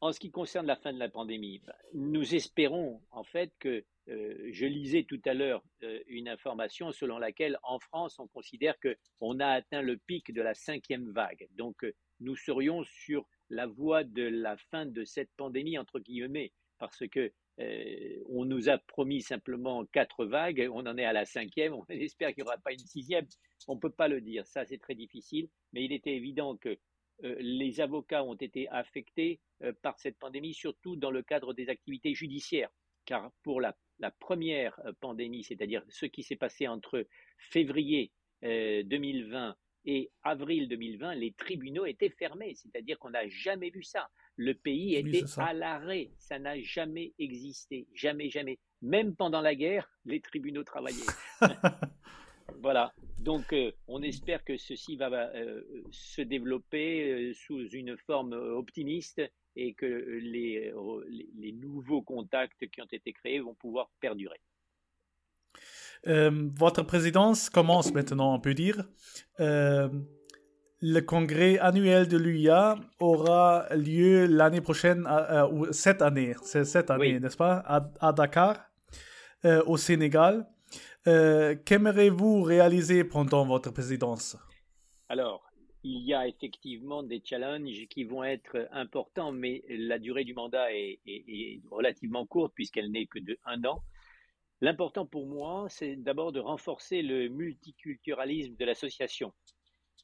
En 0.00 0.12
ce 0.12 0.20
qui 0.20 0.30
concerne 0.30 0.66
la 0.66 0.76
fin 0.76 0.92
de 0.92 0.98
la 0.98 1.08
pandémie, 1.08 1.60
bah, 1.66 1.76
nous 1.92 2.34
espérons 2.34 3.00
en 3.10 3.24
fait 3.24 3.52
que 3.58 3.84
euh, 4.08 4.48
je 4.52 4.64
lisais 4.64 5.04
tout 5.04 5.20
à 5.24 5.34
l'heure 5.34 5.62
une 6.06 6.28
information 6.28 6.92
selon 6.92 7.18
laquelle 7.18 7.58
en 7.62 7.78
France 7.80 8.18
on 8.18 8.28
considère 8.28 8.74
qu'on 8.80 9.40
a 9.40 9.48
atteint 9.48 9.82
le 9.82 9.96
pic 9.96 10.32
de 10.32 10.40
la 10.40 10.54
cinquième 10.54 11.10
vague. 11.10 11.48
Donc 11.56 11.84
nous 12.20 12.36
serions 12.36 12.84
sur 12.84 13.28
la 13.50 13.66
voie 13.66 14.04
de 14.04 14.22
la 14.22 14.56
fin 14.70 14.86
de 14.86 15.04
cette 15.04 15.30
pandémie 15.36 15.78
entre 15.78 15.98
guillemets 15.98 16.52
parce 16.78 17.06
que 17.08 17.32
euh, 17.60 18.22
on 18.28 18.44
nous 18.44 18.68
a 18.68 18.78
promis 18.78 19.20
simplement 19.20 19.84
quatre 19.86 20.24
vagues, 20.24 20.68
on 20.72 20.86
en 20.86 20.96
est 20.96 21.04
à 21.04 21.12
la 21.12 21.24
cinquième, 21.24 21.74
on 21.74 21.84
espère 21.88 22.28
qu'il 22.28 22.44
n'y 22.44 22.48
aura 22.48 22.58
pas 22.58 22.72
une 22.72 22.78
sixième. 22.78 23.26
On 23.66 23.74
ne 23.74 23.80
peut 23.80 23.90
pas 23.90 24.08
le 24.08 24.20
dire, 24.20 24.46
ça 24.46 24.64
c'est 24.64 24.78
très 24.78 24.94
difficile, 24.94 25.48
mais 25.72 25.84
il 25.84 25.92
était 25.92 26.14
évident 26.14 26.56
que 26.56 26.68
euh, 26.68 26.76
les 27.20 27.80
avocats 27.80 28.24
ont 28.24 28.34
été 28.34 28.68
affectés 28.68 29.40
euh, 29.62 29.72
par 29.82 29.98
cette 29.98 30.18
pandémie, 30.18 30.54
surtout 30.54 30.96
dans 30.96 31.10
le 31.10 31.22
cadre 31.22 31.52
des 31.52 31.68
activités 31.68 32.14
judiciaires, 32.14 32.70
car 33.04 33.32
pour 33.42 33.60
la, 33.60 33.76
première 34.20 34.80
pandémie, 35.00 35.42
c'est-à-dire 35.42 35.82
ce 35.88 36.06
qui 36.06 36.22
s'est 36.22 36.36
passé 36.36 36.68
entre 36.68 37.04
février 37.36 38.12
2020 38.42 39.56
Et 39.86 40.12
avril 40.22 40.68
2020, 40.68 41.16
les 41.16 41.32
tribunaux 41.32 41.84
étaient 41.84 42.10
fermés, 42.10 42.54
c'est-à-dire 42.54 42.96
qu'on 43.00 43.10
n'a 43.10 43.26
jamais 43.28 43.70
vu 43.70 43.82
ça. 43.82 44.08
Le 44.36 44.54
pays 44.54 44.94
était 44.94 45.24
à 45.38 45.52
l'arrêt, 45.52 46.12
ça 46.18 46.38
n'a 46.38 46.60
jamais 46.60 47.12
existé, 47.18 47.88
jamais, 47.92 48.30
jamais. 48.30 48.60
Même 48.82 49.16
pendant 49.16 49.40
la 49.40 49.56
guerre, 49.56 49.90
les 50.04 50.20
tribunaux 50.20 50.62
travaillaient. 50.62 50.98
voilà. 52.60 52.94
Donc, 53.18 53.52
euh, 53.52 53.72
on 53.88 54.02
espère 54.02 54.44
que 54.44 54.56
ceci 54.56 54.96
va 54.96 55.10
euh, 55.10 55.60
se 55.90 56.22
développer 56.22 57.10
euh, 57.10 57.34
sous 57.34 57.68
une 57.70 57.96
forme 58.06 58.32
optimiste 58.32 59.20
et 59.56 59.74
que 59.74 59.86
les, 60.22 60.72
les, 61.36 61.52
nouveaux 61.52 62.02
contacts 62.02 62.68
qui 62.68 62.80
ont 62.80 62.88
été 62.92 63.12
créés 63.12 63.40
vont 63.40 63.54
pouvoir 63.54 63.90
perdurer. 64.00 64.38
votre 66.06 66.84
présidence 66.84 67.50
commence 67.50 67.92
maintenant, 67.92 68.34
on 68.34 68.40
peut 68.40 68.54
dire. 68.54 68.84
le 69.40 71.00
congrès 71.00 71.58
annuel 71.58 72.06
de 72.06 72.16
l'UIA 72.16 72.76
aura 73.00 73.66
lieu 73.74 74.26
l'année 74.26 74.60
prochaine, 74.60 75.08
ou 75.50 75.72
cette 75.72 76.02
année, 76.02 76.36
c'est 76.42 76.64
cette 76.64 76.90
année, 76.92 77.18
n'est-ce 77.18 77.36
pas, 77.36 77.56
à, 78.00 78.12
Dakar, 78.12 78.70
au 79.66 79.76
Sénégal. 79.76 80.46
Euh, 81.06 81.54
qu'aimerez-vous 81.54 82.42
réaliser 82.42 83.04
pendant 83.04 83.46
votre 83.46 83.70
présidence? 83.70 84.36
Alors, 85.08 85.48
il 85.84 86.02
y 86.04 86.12
a 86.12 86.26
effectivement 86.26 87.02
des 87.02 87.22
challenges 87.24 87.86
qui 87.88 88.04
vont 88.04 88.24
être 88.24 88.68
importants, 88.72 89.32
mais 89.32 89.62
la 89.68 89.98
durée 89.98 90.24
du 90.24 90.34
mandat 90.34 90.72
est, 90.72 91.60
relativement 91.70 92.26
courte 92.26 92.52
puisqu'elle 92.54 92.90
n'est 92.90 93.06
que 93.06 93.20
de 93.20 93.38
un 93.44 93.62
an. 93.64 93.82
L'important 94.60 95.06
pour 95.06 95.26
moi, 95.26 95.66
c'est 95.68 95.94
d'abord 95.96 96.32
de 96.32 96.40
renforcer 96.40 97.02
le 97.02 97.28
multiculturalisme 97.28 98.56
de 98.56 98.64
l'association. 98.64 99.32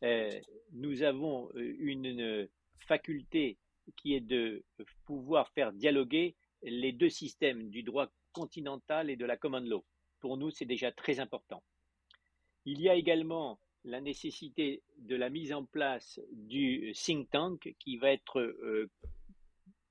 Euh, 0.05 0.31
nous 0.73 1.03
avons 1.03 1.51
euh, 1.57 1.75
une 1.81 2.49
faculté 2.79 3.59
qui 3.97 4.15
est 4.15 4.21
de 4.21 4.65
pouvoir 5.07 5.51
faire 5.51 5.73
dialoguer 5.73 6.37
les 6.63 6.93
deux 6.93 7.11
systèmes 7.11 7.69
du 7.69 7.83
droit 7.83 8.09
continental 8.33 9.11
et 9.11 9.17
de 9.17 9.25
la 9.25 9.37
common 9.37 9.61
law 9.61 9.85
pour 10.25 10.38
nous, 10.38 10.50
c'est 10.50 10.64
déjà 10.64 10.90
très 10.90 11.21
important. 11.21 11.62
Il 12.64 12.81
y 12.81 12.88
a 12.88 12.95
également 12.95 13.61
la 13.85 14.00
nécessité 14.00 14.83
de 14.97 15.16
la 15.16 15.28
mise 15.28 15.52
en 15.52 15.66
place 15.66 16.19
du 16.33 16.95
think 16.95 17.31
tank 17.31 17.75
qui 17.78 17.99
va 17.99 18.11
être 18.11 18.40
euh, 18.40 18.90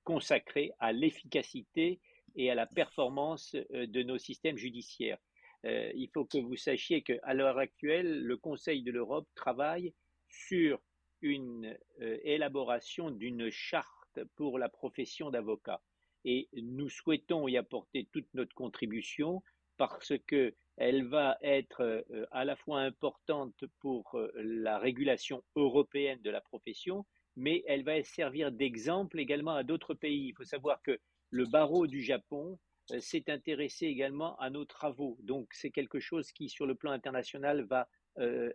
consacré 0.03 0.71
à 0.79 0.91
l'efficacité 0.91 2.01
et 2.35 2.49
à 2.49 2.55
la 2.55 2.65
performance 2.65 3.55
euh, 3.75 3.85
de 3.85 4.01
nos 4.01 4.17
systèmes 4.17 4.57
judiciaires. 4.57 5.19
Euh, 5.65 5.91
il 5.93 6.09
faut 6.09 6.25
que 6.25 6.39
vous 6.39 6.55
sachiez 6.55 7.03
qu'à 7.03 7.35
l'heure 7.35 7.59
actuelle, 7.59 8.23
le 8.23 8.35
Conseil 8.35 8.81
de 8.81 8.89
l'Europe 8.91 9.27
travaille 9.35 9.93
sur 10.29 10.81
une 11.21 11.77
élaboration 11.99 13.11
d'une 13.11 13.51
charte 13.51 14.19
pour 14.35 14.57
la 14.57 14.67
profession 14.67 15.29
d'avocat. 15.29 15.83
Et 16.25 16.49
nous 16.53 16.89
souhaitons 16.89 17.47
y 17.47 17.55
apporter 17.55 18.09
toute 18.11 18.33
notre 18.33 18.55
contribution 18.55 19.43
parce 19.77 20.13
qu'elle 20.27 21.07
va 21.07 21.37
être 21.41 21.81
euh, 21.81 22.25
à 22.31 22.45
la 22.45 22.55
fois 22.55 22.81
importante 22.81 23.63
pour 23.79 24.15
euh, 24.15 24.31
la 24.35 24.79
régulation 24.79 25.43
européenne 25.55 26.19
de 26.21 26.29
la 26.29 26.41
profession, 26.41 27.05
mais 27.35 27.63
elle 27.67 27.83
va 27.83 28.01
servir 28.03 28.51
d'exemple 28.51 29.19
également 29.19 29.55
à 29.55 29.63
d'autres 29.63 29.93
pays. 29.93 30.27
Il 30.27 30.35
faut 30.35 30.43
savoir 30.43 30.81
que 30.83 30.99
le 31.31 31.45
barreau 31.45 31.87
du 31.87 32.01
Japon 32.01 32.59
euh, 32.91 32.99
s'est 32.99 33.29
intéressé 33.29 33.87
également 33.87 34.35
à 34.37 34.49
nos 34.49 34.65
travaux. 34.65 35.17
Donc 35.21 35.47
c'est 35.53 35.71
quelque 35.71 35.99
chose 35.99 36.31
qui, 36.31 36.49
sur 36.49 36.65
le 36.65 36.75
plan 36.75 36.91
international, 36.91 37.63
va 37.63 37.87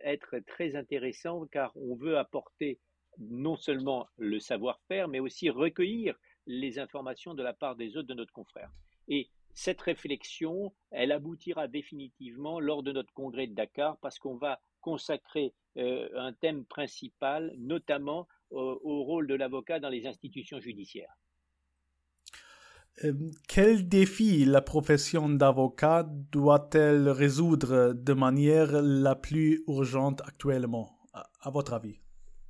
être 0.05 0.39
très 0.47 0.77
intéressant 0.77 1.45
car 1.47 1.77
on 1.77 1.97
veut 1.97 2.17
apporter 2.17 2.79
non 3.19 3.57
seulement 3.57 4.07
le 4.17 4.39
savoir-faire, 4.39 5.09
mais 5.09 5.19
aussi 5.19 5.51
recueillir 5.51 6.17
les 6.47 6.79
informations 6.79 7.35
de 7.35 7.43
la 7.43 7.53
part 7.53 7.75
des 7.75 7.97
autres 7.97 8.07
de 8.07 8.15
notre 8.15 8.33
confrère. 8.33 8.71
Et 9.09 9.29
cette 9.59 9.81
réflexion, 9.81 10.73
elle 10.93 11.11
aboutira 11.11 11.67
définitivement 11.67 12.61
lors 12.61 12.85
de 12.85 12.93
notre 12.93 13.13
congrès 13.13 13.49
de 13.49 13.55
Dakar 13.55 13.99
parce 13.99 14.21
qu'on 14.21 14.37
va 14.37 14.61
consacrer 14.81 15.53
euh, 15.77 16.09
un 16.17 16.33
thème 16.33 16.65
principal, 16.65 17.53
notamment 17.59 18.29
au 18.51 19.03
rôle 19.03 19.27
de 19.27 19.35
l'avocat 19.35 19.79
dans 19.81 19.89
les 19.91 20.07
institutions 20.07 20.61
judiciaires. 20.61 21.13
Euh, 23.05 23.13
quel 23.49 23.89
défi 23.89 24.45
la 24.45 24.63
profession 24.63 25.29
d'avocat 25.29 26.07
doit-elle 26.09 27.09
résoudre 27.09 27.93
de 27.93 28.13
manière 28.13 28.81
la 28.81 29.17
plus 29.17 29.65
urgente 29.67 30.23
actuellement, 30.23 30.99
à 31.13 31.51
votre 31.51 31.75
avis? 31.75 31.99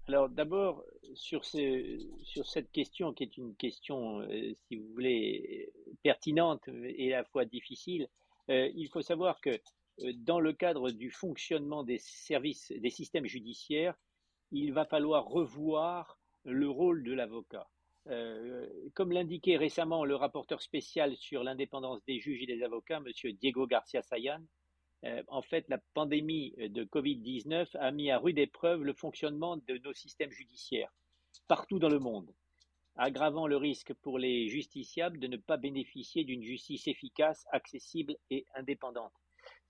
Alors 0.08 0.30
d'abord, 0.30 0.86
sur, 1.12 1.44
cette 1.44 2.72
question 2.72 3.12
qui 3.12 3.24
est 3.24 3.36
une 3.36 3.54
question, 3.56 4.22
euh, 4.22 4.54
si 4.66 4.76
vous 4.76 4.88
voulez, 4.94 5.70
pertinente 6.02 6.66
et 6.82 7.12
à 7.12 7.18
la 7.18 7.24
fois 7.24 7.44
difficile, 7.44 8.08
euh, 8.48 8.70
il 8.74 8.88
faut 8.88 9.02
savoir 9.02 9.38
que 9.42 9.50
euh, 9.50 10.12
dans 10.16 10.40
le 10.40 10.54
cadre 10.54 10.90
du 10.90 11.10
fonctionnement 11.10 11.82
des 11.84 11.98
services, 11.98 12.72
des 12.72 12.88
systèmes 12.88 13.26
judiciaires, 13.26 13.94
il 14.50 14.72
va 14.72 14.86
falloir 14.86 15.26
revoir 15.26 16.18
le 16.44 16.70
rôle 16.70 17.04
de 17.04 17.12
l'avocat. 17.12 17.68
comme 18.94 19.12
l'indiquait 19.12 19.58
récemment 19.58 20.06
le 20.06 20.16
rapporteur 20.16 20.62
spécial 20.62 21.14
sur 21.16 21.44
l'indépendance 21.44 22.02
des 22.06 22.18
juges 22.18 22.42
et 22.42 22.46
des 22.46 22.62
avocats, 22.62 23.02
M. 23.04 23.32
Diego 23.34 23.66
Garcia 23.66 24.00
Sayan, 24.00 24.42
en 25.28 25.42
fait, 25.42 25.64
la 25.68 25.78
pandémie 25.94 26.54
de 26.58 26.84
Covid-19 26.84 27.76
a 27.76 27.90
mis 27.92 28.10
à 28.10 28.18
rude 28.18 28.38
épreuve 28.38 28.82
le 28.82 28.92
fonctionnement 28.92 29.56
de 29.56 29.78
nos 29.78 29.92
systèmes 29.92 30.32
judiciaires 30.32 30.92
partout 31.46 31.78
dans 31.78 31.88
le 31.88 31.98
monde, 31.98 32.32
aggravant 32.96 33.46
le 33.46 33.56
risque 33.56 33.94
pour 33.94 34.18
les 34.18 34.48
justiciables 34.48 35.18
de 35.18 35.26
ne 35.26 35.36
pas 35.36 35.56
bénéficier 35.56 36.24
d'une 36.24 36.42
justice 36.42 36.88
efficace, 36.88 37.46
accessible 37.52 38.16
et 38.30 38.44
indépendante. 38.54 39.12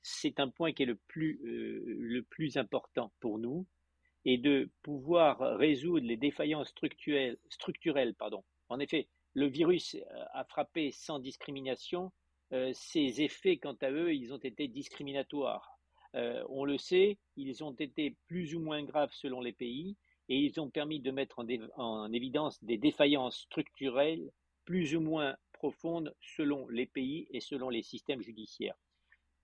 C'est 0.02 0.40
un 0.40 0.48
point 0.48 0.72
qui 0.72 0.84
est 0.84 0.86
le 0.86 0.96
plus, 0.96 1.40
euh, 1.44 2.22
important 2.56 3.12
pour 3.20 3.38
nous 3.38 3.66
et 4.24 4.38
de 4.38 4.70
pouvoir 4.82 5.38
résoudre 5.58 6.06
les 6.06 6.16
défaillances 6.16 6.72
structurelles. 7.48 8.14
En 8.68 8.80
effet, 8.80 9.08
le 9.34 9.46
virus 9.46 9.96
a 10.32 10.44
frappé 10.44 10.90
sans 10.90 11.18
discrimination. 11.18 12.12
Euh, 12.52 12.72
ses 12.72 13.20
effets, 13.20 13.58
quant 13.58 13.76
à 13.82 13.90
eux, 13.90 14.14
ils 14.14 14.32
ont 14.32 14.38
été 14.38 14.68
discriminatoires. 14.68 15.78
Euh, 16.14 16.42
on 16.48 16.64
le 16.64 16.78
sait, 16.78 17.18
ils 17.36 17.62
ont 17.62 17.72
été 17.72 18.16
plus 18.26 18.54
ou 18.54 18.60
moins 18.60 18.82
graves 18.82 19.12
selon 19.12 19.40
les 19.40 19.52
pays 19.52 19.96
et 20.28 20.38
ils 20.38 20.60
ont 20.60 20.70
permis 20.70 21.00
de 21.00 21.10
mettre 21.10 21.44
en, 21.76 22.12
évidence 22.12 22.62
des 22.64 22.78
défaillances 22.78 23.40
structurelles 23.40 24.30
plus 24.64 24.94
ou 24.94 25.00
moins 25.00 25.36
profondes 25.52 26.14
selon 26.20 26.68
les 26.68 26.86
pays 26.86 27.26
et 27.30 27.40
selon 27.40 27.68
les 27.68 27.82
systèmes 27.82 28.22
judiciaires. 28.22 28.76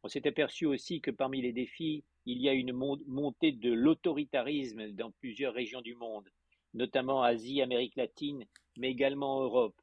On 0.03 0.09
s'est 0.09 0.27
aperçu 0.27 0.67
aussi 0.67 1.01
que 1.01 1.11
parmi 1.11 1.43
les 1.43 1.53
défis, 1.53 2.05
il 2.27 2.39
y 2.39 2.49
a 2.49 2.53
une 2.53 2.73
montée 2.73 3.53
de 3.53 3.73
l'autoritarisme 3.73 4.93
dans 4.93 5.11
plusieurs 5.11 5.55
régions 5.55 5.81
du 5.81 5.95
monde, 5.95 6.29
notamment 6.73 7.23
Asie, 7.23 7.63
Amérique 7.63 7.97
latine, 7.97 8.45
mais 8.77 8.91
également 8.91 9.43
Europe. 9.43 9.81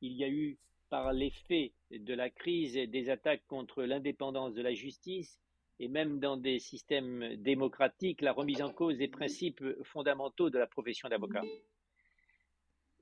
Il 0.00 0.12
y 0.12 0.24
a 0.24 0.28
eu, 0.28 0.58
par 0.92 1.14
l'effet 1.14 1.72
de 1.90 2.12
la 2.12 2.28
crise, 2.28 2.74
des 2.74 3.08
attaques 3.08 3.46
contre 3.46 3.82
l'indépendance 3.82 4.52
de 4.52 4.60
la 4.60 4.74
justice 4.74 5.40
et 5.80 5.88
même 5.88 6.20
dans 6.20 6.36
des 6.36 6.58
systèmes 6.58 7.34
démocratiques, 7.36 8.20
la 8.20 8.34
remise 8.34 8.60
en 8.60 8.70
cause 8.70 8.98
des 8.98 9.08
principes 9.08 9.64
fondamentaux 9.84 10.50
de 10.50 10.58
la 10.58 10.66
profession 10.66 11.08
d'avocat. 11.08 11.44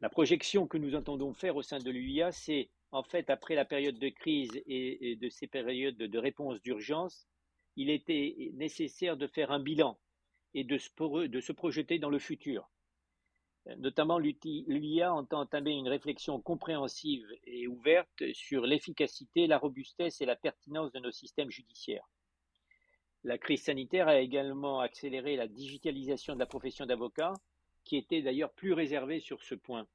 La 0.01 0.09
projection 0.09 0.69
que 0.69 0.79
nous 0.79 0.95
entendons 0.95 1.35
faire 1.35 1.57
au 1.57 1.63
sein 1.63 1.81
de 1.81 1.91
l'UIA, 1.91 2.31
c'est 2.31 2.71
en 2.93 3.03
fait, 3.03 3.29
après 3.29 3.57
la 3.57 3.65
période 3.65 3.99
de 3.99 4.09
crise 4.09 4.63
et, 4.67 5.17
de 5.17 5.29
ces 5.29 5.49
périodes 5.49 5.97
de 5.97 6.19
réponse 6.19 6.63
d'urgence, 6.63 7.27
il 7.75 7.91
était 7.91 8.53
nécessaire 8.55 9.17
de 9.17 9.27
faire 9.27 9.51
un 9.51 9.59
bilan 9.59 9.99
et 10.55 10.63
de 10.63 10.79
se 10.79 11.53
projeter 11.53 11.99
dans 11.99 12.11
le 12.11 12.21
futur. 12.21 12.71
Notamment, 13.77 14.19
l'UIA 14.19 15.13
entend 15.13 15.41
entamer 15.41 15.73
une 15.73 15.89
réflexion 15.89 16.41
compréhensive 16.41 17.27
et 17.45 17.67
ouverte 17.67 18.33
sur 18.33 18.67
l'efficacité, 18.67 19.47
la 19.47 19.59
robustesse 19.59 20.21
et 20.21 20.27
la 20.27 20.37
pertinence 20.37 20.93
de 20.93 20.99
nos 20.99 21.11
systèmes 21.11 21.51
judiciaires. 21.51 22.09
La 23.23 23.37
crise 23.37 23.65
sanitaire 23.65 24.09
a 24.09 24.19
également 24.19 24.81
accéléré 24.81 25.37
la 25.37 25.47
digitalisation 25.47 26.35
de 26.35 26.39
la 26.39 26.47
profession 26.47 26.87
d'avocat, 26.87 27.35
qui 27.85 27.97
était 27.97 28.23
d'ailleurs 28.23 28.53
plus 28.53 28.73
réservée 28.73 29.21
sur 29.21 29.43
ce 29.43 29.55
point. 29.55 29.87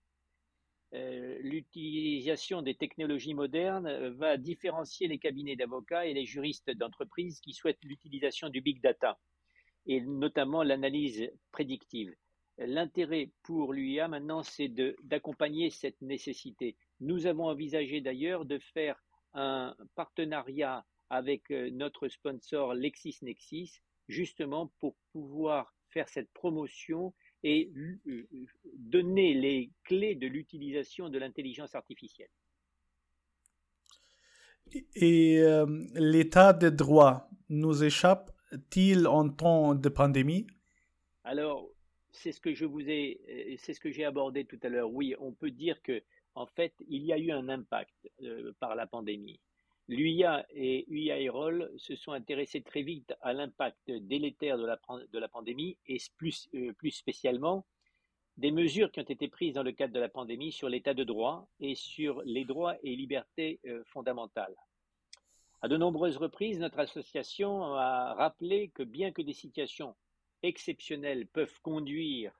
Euh, 0.93 1.37
l'utilisation 1.41 2.61
des 2.61 2.75
technologies 2.75 3.33
modernes 3.33 4.09
va 4.09 4.37
différencier 4.37 5.07
les 5.07 5.17
cabinets 5.17 5.55
d'avocats 5.55 6.05
et 6.05 6.13
les 6.13 6.25
juristes 6.25 6.69
d'entreprise 6.69 7.39
qui 7.41 7.53
souhaitent 7.53 7.83
l'utilisation 7.83 8.49
du 8.49 8.61
big 8.61 8.79
data, 8.79 9.17
et 9.87 10.01
notamment 10.01 10.61
l'analyse 10.61 11.31
prédictive. 11.51 12.15
L'intérêt 12.57 13.31
pour 13.43 13.73
l'UIA 13.73 14.07
maintenant, 14.07 14.41
c'est 14.43 14.71
d'accompagner 15.03 15.69
cette 15.69 16.01
nécessité. 16.01 16.77
Nous 17.01 17.25
avons 17.25 17.47
envisagé 17.47 17.99
d'ailleurs 17.99 18.45
de 18.45 18.59
faire 18.59 19.01
un 19.33 19.75
partenariat 19.95 20.85
avec 21.09 21.51
euh, 21.51 21.69
notre 21.71 22.07
sponsor 22.07 22.73
LexisNexis, 22.73 23.81
justement 24.07 24.71
pour 24.79 24.95
pouvoir 25.11 25.73
faire 25.89 26.07
cette 26.09 26.31
promotion 26.31 27.13
et 27.43 27.71
donner 28.77 29.33
les 29.33 29.71
clés 29.83 30.15
de 30.15 30.27
l'utilisation 30.27 31.09
de 31.09 31.19
l'intelligence 31.19 31.75
artificielle. 31.75 32.29
Et 34.95 35.41
l'état 35.93 36.53
de 36.53 36.69
droit 36.69 37.29
nous 37.49 37.83
échappe-t-il 37.83 39.05
en 39.07 39.29
temps 39.29 39.75
de 39.75 39.89
pandémie? 39.89 40.47
Alors, 41.23 41.69
c'est 42.15 42.31
ce 42.31 42.39
que 42.39 42.53
je 42.53 42.65
vous 42.65 42.89
ai, 42.89 43.19
euh, 43.29 43.55
c'est 43.59 43.73
ce 43.73 43.79
que 43.79 43.91
j'ai 43.91 44.05
abordé 44.05 44.45
tout 44.45 44.59
à 44.63 44.69
l'heure. 44.69 44.91
Oui, 44.91 45.15
on 45.19 45.31
peut 45.31 45.51
dire 45.51 45.81
que 45.81 46.01
en 46.33 46.45
fait, 46.45 46.73
il 46.87 47.03
y 47.03 47.13
a 47.13 47.17
eu 47.17 47.31
un 47.31 47.47
impact 47.49 48.09
euh, 48.21 48.53
par 48.59 48.75
la 48.75 48.87
pandémie. 48.87 49.39
L'UIA 49.87 50.45
et 50.49 50.85
UIA 50.89 51.31
se 51.77 51.95
sont 51.95 52.11
intéressés 52.11 52.61
très 52.61 52.81
vite 52.81 53.13
à 53.21 53.33
l'impact 53.33 53.91
délétère 53.91 54.57
de 54.57 55.19
la, 55.19 55.27
pandémie 55.27 55.77
et 55.85 55.97
plus, 56.17 56.49
euh, 56.55 56.73
plus 56.73 56.91
spécialement 56.91 57.65
des 58.37 58.51
mesures 58.51 58.91
qui 58.91 58.99
ont 58.99 59.03
été 59.03 59.27
prises 59.27 59.53
dans 59.53 59.63
le 59.63 59.71
cadre 59.71 59.93
de 59.93 59.99
la 59.99 60.09
pandémie 60.09 60.51
sur 60.51 60.67
l'état 60.67 60.93
de 60.93 61.03
droit 61.03 61.47
et 61.59 61.75
sur 61.75 62.21
les 62.23 62.43
droits 62.43 62.75
et 62.83 62.95
libertés 62.95 63.61
fondamentales. 63.85 64.55
À 65.61 65.69
de 65.69 65.77
nombreuses 65.77 66.17
reprises, 66.17 66.59
notre 66.59 66.79
association 66.79 67.63
a 67.75 68.13
rappelé 68.15 68.71
que 68.73 68.83
bien 68.83 69.13
que 69.13 69.21
des 69.21 69.33
situations 69.33 69.95
exceptionnelles 70.45 71.27
peuvent 71.27 71.59
conduire 71.61 72.31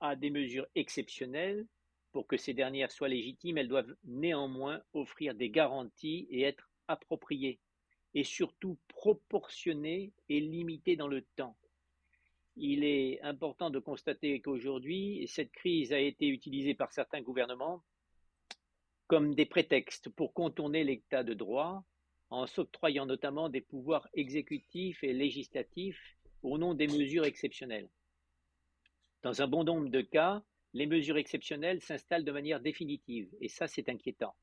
à 0.00 0.16
des 0.16 0.30
mesures 0.30 0.66
exceptionnelles. 0.74 1.66
Pour 2.12 2.26
que 2.26 2.36
ces 2.36 2.54
dernières 2.54 2.92
soient 2.92 3.08
légitimes, 3.08 3.58
elles 3.58 3.68
doivent 3.68 3.94
néanmoins 4.04 4.82
offrir 4.94 5.34
des 5.34 5.50
garanties 5.50 6.26
et 6.30 6.42
être 6.42 6.70
appropriées, 6.88 7.60
et 8.14 8.24
surtout 8.24 8.78
proportionnées 8.88 10.12
et 10.30 10.40
limitées 10.40 10.96
dans 10.96 11.08
le 11.08 11.22
temps. 11.36 11.56
Il 12.56 12.84
est 12.84 13.20
important 13.20 13.68
de 13.68 13.78
constater 13.78 14.40
qu'aujourd'hui, 14.40 15.28
cette 15.28 15.52
crise 15.52 15.92
a 15.92 15.98
été 15.98 16.26
utilisée 16.26 16.74
par 16.74 16.90
certains 16.92 17.20
gouvernements 17.20 17.82
comme 19.08 19.34
des 19.34 19.46
prétextes 19.46 20.08
pour 20.08 20.32
contourner 20.32 20.84
l'état 20.84 21.22
de 21.22 21.34
droit, 21.34 21.84
en 22.30 22.46
s'octroyant 22.46 23.06
notamment 23.06 23.48
des 23.48 23.60
pouvoirs 23.60 24.08
exécutifs 24.14 25.04
et 25.04 25.12
législatifs 25.12 26.16
au 26.46 26.58
nom 26.58 26.74
des 26.74 26.86
mesures 26.86 27.24
exceptionnelles. 27.24 27.88
Dans 29.22 29.42
un 29.42 29.48
bon 29.48 29.64
nombre 29.64 29.88
de 29.88 30.00
cas, 30.00 30.42
les 30.74 30.86
mesures 30.86 31.16
exceptionnelles 31.16 31.80
s'installent 31.80 32.24
de 32.24 32.32
manière 32.32 32.60
définitive, 32.60 33.28
et 33.40 33.48
ça 33.48 33.66
c'est 33.66 33.88
inquiétant. 33.88 34.34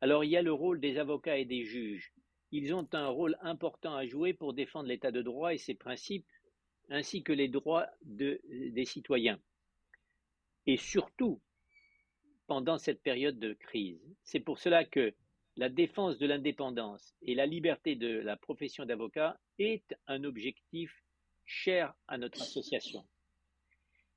Alors 0.00 0.24
il 0.24 0.30
y 0.30 0.36
a 0.36 0.42
le 0.42 0.52
rôle 0.52 0.80
des 0.80 0.98
avocats 0.98 1.38
et 1.38 1.44
des 1.44 1.64
juges. 1.64 2.12
Ils 2.50 2.74
ont 2.74 2.88
un 2.92 3.06
rôle 3.06 3.38
important 3.40 3.94
à 3.94 4.04
jouer 4.06 4.34
pour 4.34 4.52
défendre 4.52 4.88
l'état 4.88 5.12
de 5.12 5.22
droit 5.22 5.54
et 5.54 5.58
ses 5.58 5.74
principes, 5.74 6.26
ainsi 6.90 7.22
que 7.22 7.32
les 7.32 7.48
droits 7.48 7.86
des 8.02 8.84
citoyens. 8.84 9.40
Et 10.66 10.76
surtout, 10.76 11.40
pendant 12.46 12.78
cette 12.78 13.02
période 13.02 13.38
de 13.38 13.54
crise. 13.54 14.02
C'est 14.24 14.40
pour 14.40 14.58
cela 14.58 14.84
que 14.84 15.14
la 15.56 15.68
défense 15.68 16.18
de 16.18 16.26
l'indépendance 16.26 17.14
et 17.22 17.34
la 17.34 17.46
liberté 17.46 17.94
de 17.94 18.18
la 18.18 18.36
profession 18.36 18.84
d'avocat 18.84 19.38
est 19.58 19.94
un 20.06 20.24
objectif 20.24 20.92
cher 21.52 21.94
à 22.08 22.16
notre 22.16 22.40
association. 22.40 23.04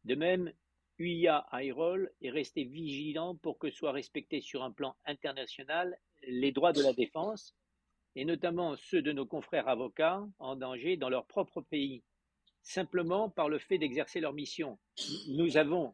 De 0.05 0.15
même, 0.15 0.51
UIA 0.97 1.45
IROL 1.51 2.11
est 2.21 2.29
resté 2.29 2.63
vigilant 2.63 3.35
pour 3.35 3.59
que 3.59 3.69
soient 3.69 3.91
respectés 3.91 4.39
sur 4.39 4.63
un 4.63 4.71
plan 4.71 4.95
international 5.05 5.99
les 6.27 6.53
droits 6.53 6.71
de 6.71 6.81
la 6.81 6.93
défense, 6.93 7.53
et 8.15 8.23
notamment 8.23 8.77
ceux 8.77 9.01
de 9.01 9.11
nos 9.11 9.25
confrères 9.25 9.67
avocats 9.67 10.25
en 10.39 10.55
danger 10.55 10.95
dans 10.95 11.09
leur 11.09 11.27
propre 11.27 11.61
pays, 11.61 12.03
simplement 12.63 13.29
par 13.29 13.49
le 13.49 13.59
fait 13.59 13.77
d'exercer 13.77 14.21
leur 14.21 14.33
mission. 14.33 14.79
Nous 15.27 15.57
avons 15.57 15.93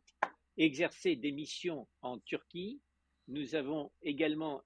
exercé 0.57 1.15
des 1.15 1.31
missions 1.31 1.87
en 2.01 2.19
Turquie, 2.19 2.79
nous 3.27 3.55
avons 3.55 3.91
également 4.03 4.61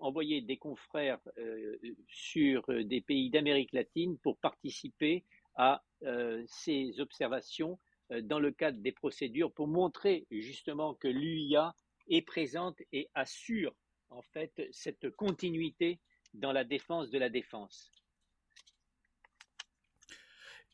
envoyé 0.00 0.40
des 0.40 0.56
confrères 0.56 1.20
euh, 1.38 1.76
sur 2.08 2.64
des 2.84 3.00
pays 3.00 3.28
d'Amérique 3.28 3.72
latine 3.72 4.16
pour 4.18 4.38
participer 4.38 5.24
à 5.56 5.82
euh, 6.02 6.42
ces 6.46 7.00
observations 7.00 7.78
euh, 8.10 8.20
dans 8.20 8.38
le 8.38 8.50
cadre 8.50 8.78
des 8.78 8.92
procédures 8.92 9.52
pour 9.52 9.68
montrer 9.68 10.26
justement 10.30 10.94
que 10.94 11.08
l'UIA 11.08 11.74
est 12.08 12.22
présente 12.22 12.76
et 12.92 13.08
assure 13.14 13.74
en 14.10 14.22
fait 14.22 14.68
cette 14.72 15.10
continuité 15.10 16.00
dans 16.34 16.52
la 16.52 16.64
défense 16.64 17.10
de 17.10 17.18
la 17.18 17.28
défense. 17.28 17.90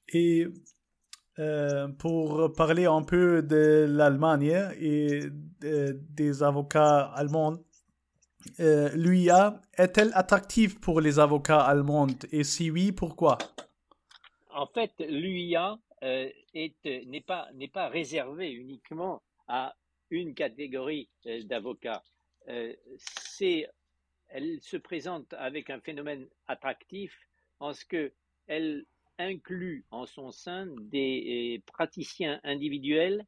Et 0.09 0.49
euh, 1.39 1.87
pour 1.89 2.53
parler 2.53 2.87
un 2.87 3.03
peu 3.03 3.43
de 3.43 3.87
l'Allemagne 3.89 4.73
et 4.81 5.21
des 5.61 6.43
avocats 6.43 7.03
allemands, 7.03 7.59
l'UIA 8.59 9.61
est-elle 9.75 10.11
attractive 10.15 10.81
pour 10.81 11.01
les 11.01 11.21
avocats 11.21 11.61
allemands? 11.61 12.09
Et 12.33 12.43
si 12.43 12.71
oui, 12.71 12.91
pourquoi? 12.91 13.39
En 14.53 14.67
fait, 14.67 14.93
l'UIA 15.01 15.79
euh, 16.03 16.31
n'est 16.55 17.25
pas, 17.27 17.49
pas 17.73 17.89
réservé 17.89 18.51
uniquement 18.51 19.23
à 19.49 19.77
une 20.11 20.35
catégorie 20.35 21.09
euh, 21.27 21.43
d'avocats. 21.45 22.03
Euh, 22.49 22.75
elle 24.29 24.61
se 24.63 24.77
présente 24.77 25.33
avec 25.35 25.71
un 25.71 25.81
phénomène 25.81 26.27
attractif 26.47 27.17
en 27.59 27.73
ce 27.73 27.85
qu'elle 27.85 28.87
inclut 29.19 29.85
en 29.91 30.07
son 30.07 30.31
sein 30.31 30.67
des 30.79 31.63
praticiens 31.67 32.41
individuels 32.45 33.27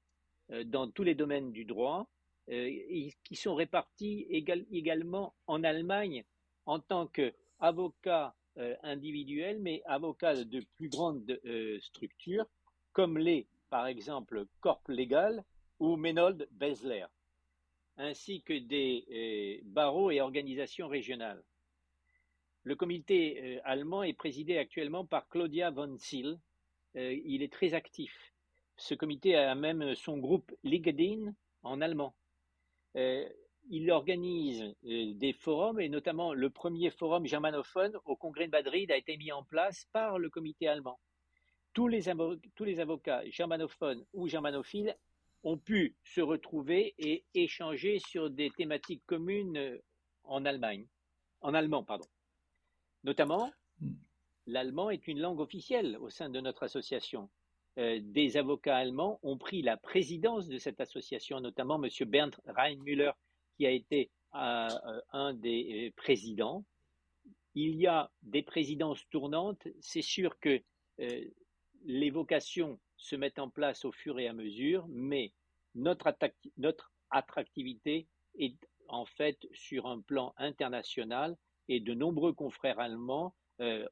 dans 0.66 0.88
tous 0.90 1.02
les 1.02 1.14
domaines 1.14 1.50
du 1.50 1.64
droit, 1.64 2.08
qui 2.46 3.36
sont 3.36 3.54
répartis 3.54 4.26
également 4.30 5.34
en 5.46 5.64
Allemagne 5.64 6.24
en 6.66 6.78
tant 6.78 7.06
qu'avocats 7.08 8.34
euh, 8.58 8.76
individuels, 8.82 9.60
mais 9.60 9.82
avocats 9.86 10.44
de 10.44 10.60
plus 10.76 10.90
grandes 10.90 11.40
euh, 11.46 11.80
structures, 11.80 12.46
comme 12.92 13.16
les, 13.16 13.46
par 13.70 13.86
exemple, 13.86 14.44
Corp 14.60 14.86
Legal 14.88 15.42
ou 15.78 15.96
Menold 15.96 16.46
Besler, 16.50 17.06
ainsi 17.96 18.42
que 18.42 18.52
des 18.58 19.06
euh, 19.10 19.64
barreaux 19.64 20.10
et 20.10 20.20
organisations 20.20 20.88
régionales. 20.88 21.42
Le 22.64 22.76
comité 22.76 23.60
allemand 23.64 24.04
est 24.04 24.12
présidé 24.12 24.56
actuellement 24.56 25.04
par 25.04 25.28
Claudia 25.28 25.72
von 25.72 25.96
Ziel. 25.96 26.38
il 26.94 27.42
est 27.42 27.52
très 27.52 27.74
actif. 27.74 28.32
Ce 28.76 28.94
comité 28.94 29.34
a 29.34 29.56
même 29.56 29.96
son 29.96 30.18
groupe 30.18 30.54
LinkedIn 30.62 31.34
en 31.64 31.80
allemand 31.80 32.14
il 33.68 33.90
organise 33.90 34.62
euh, 34.84 35.14
des 35.14 35.32
forums 35.32 35.80
et 35.80 35.88
notamment 35.88 36.34
le 36.34 36.50
premier 36.50 36.90
forum 36.90 37.26
germanophone 37.26 37.96
au 38.04 38.16
Congrès 38.16 38.46
de 38.46 38.50
Madrid 38.50 38.90
a 38.90 38.96
été 38.96 39.16
mis 39.16 39.32
en 39.32 39.44
place 39.44 39.86
par 39.92 40.18
le 40.18 40.30
comité 40.30 40.68
allemand. 40.68 40.98
Tous 41.72 41.88
les, 41.88 42.12
tous 42.54 42.64
les 42.64 42.80
avocats 42.80 43.22
germanophones 43.30 44.04
ou 44.12 44.28
germanophiles 44.28 44.96
ont 45.44 45.58
pu 45.58 45.96
se 46.04 46.20
retrouver 46.20 46.94
et 46.98 47.24
échanger 47.34 47.98
sur 47.98 48.30
des 48.30 48.50
thématiques 48.50 49.02
communes 49.06 49.56
euh, 49.56 49.78
en 50.24 50.44
Allemagne, 50.44 50.86
en 51.40 51.54
allemand, 51.54 51.82
pardon. 51.82 52.06
Notamment, 53.04 53.52
hmm. 53.80 53.92
l'allemand 54.46 54.90
est 54.90 55.08
une 55.08 55.20
langue 55.20 55.40
officielle 55.40 55.96
au 56.00 56.10
sein 56.10 56.30
de 56.30 56.40
notre 56.40 56.62
association. 56.62 57.28
Euh, 57.78 58.00
des 58.02 58.36
avocats 58.36 58.76
allemands 58.76 59.18
ont 59.22 59.38
pris 59.38 59.62
la 59.62 59.76
présidence 59.76 60.46
de 60.46 60.58
cette 60.58 60.80
association, 60.80 61.40
notamment 61.40 61.82
M. 61.82 61.88
Bernd 62.06 62.36
Reinmüller, 62.46 63.12
a 63.66 63.70
été 63.70 64.10
euh, 64.34 64.38
euh, 64.86 65.00
un 65.12 65.34
des 65.34 65.88
euh, 65.88 65.92
présidents. 65.96 66.64
Il 67.54 67.76
y 67.76 67.86
a 67.86 68.10
des 68.22 68.42
présidences 68.42 69.06
tournantes. 69.10 69.68
C'est 69.80 70.02
sûr 70.02 70.38
que 70.40 70.62
les 71.84 72.10
vocations 72.10 72.78
se 72.96 73.16
mettent 73.16 73.38
en 73.38 73.50
place 73.50 73.84
au 73.84 73.92
fur 73.92 74.18
et 74.18 74.28
à 74.28 74.32
mesure, 74.32 74.86
mais 74.88 75.32
notre, 75.74 76.14
notre 76.56 76.92
attractivité 77.10 78.06
est 78.38 78.56
en 78.88 79.04
fait 79.04 79.38
sur 79.52 79.86
un 79.86 80.00
plan 80.00 80.32
international 80.38 81.36
et 81.68 81.80
de 81.80 81.92
nombreux 81.92 82.32
confrères 82.32 82.78
allemands 82.78 83.34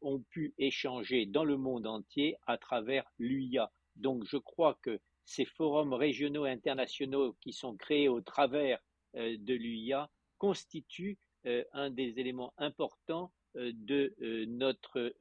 ont 0.01 0.21
pu 0.31 0.55
échanger 0.57 1.27
dans 1.27 1.45
le 1.45 1.57
monde 1.57 1.87
entier 1.87 2.37
à 2.47 2.57
travers 2.57 3.05
l'UIA. 3.19 3.71
Donc 3.97 4.25
je 4.25 4.37
crois 4.37 4.79
que 4.83 5.01
ces 5.25 5.45
forums 5.45 5.93
régionaux 5.93 6.47
et 6.47 6.51
internationaux 6.51 7.37
qui 7.41 7.53
sont 7.53 7.77
créés 7.77 8.09
au 8.09 8.21
travers 8.21 8.81
de 9.15 9.55
l'UIA 9.55 10.11
constitue 10.39 11.19
euh, 11.47 11.65
un 11.73 11.91
des 11.91 12.15
éléments 12.19 12.53
importants 12.59 13.33
euh, 13.57 13.73
de 13.75 14.15
notre 14.47 15.13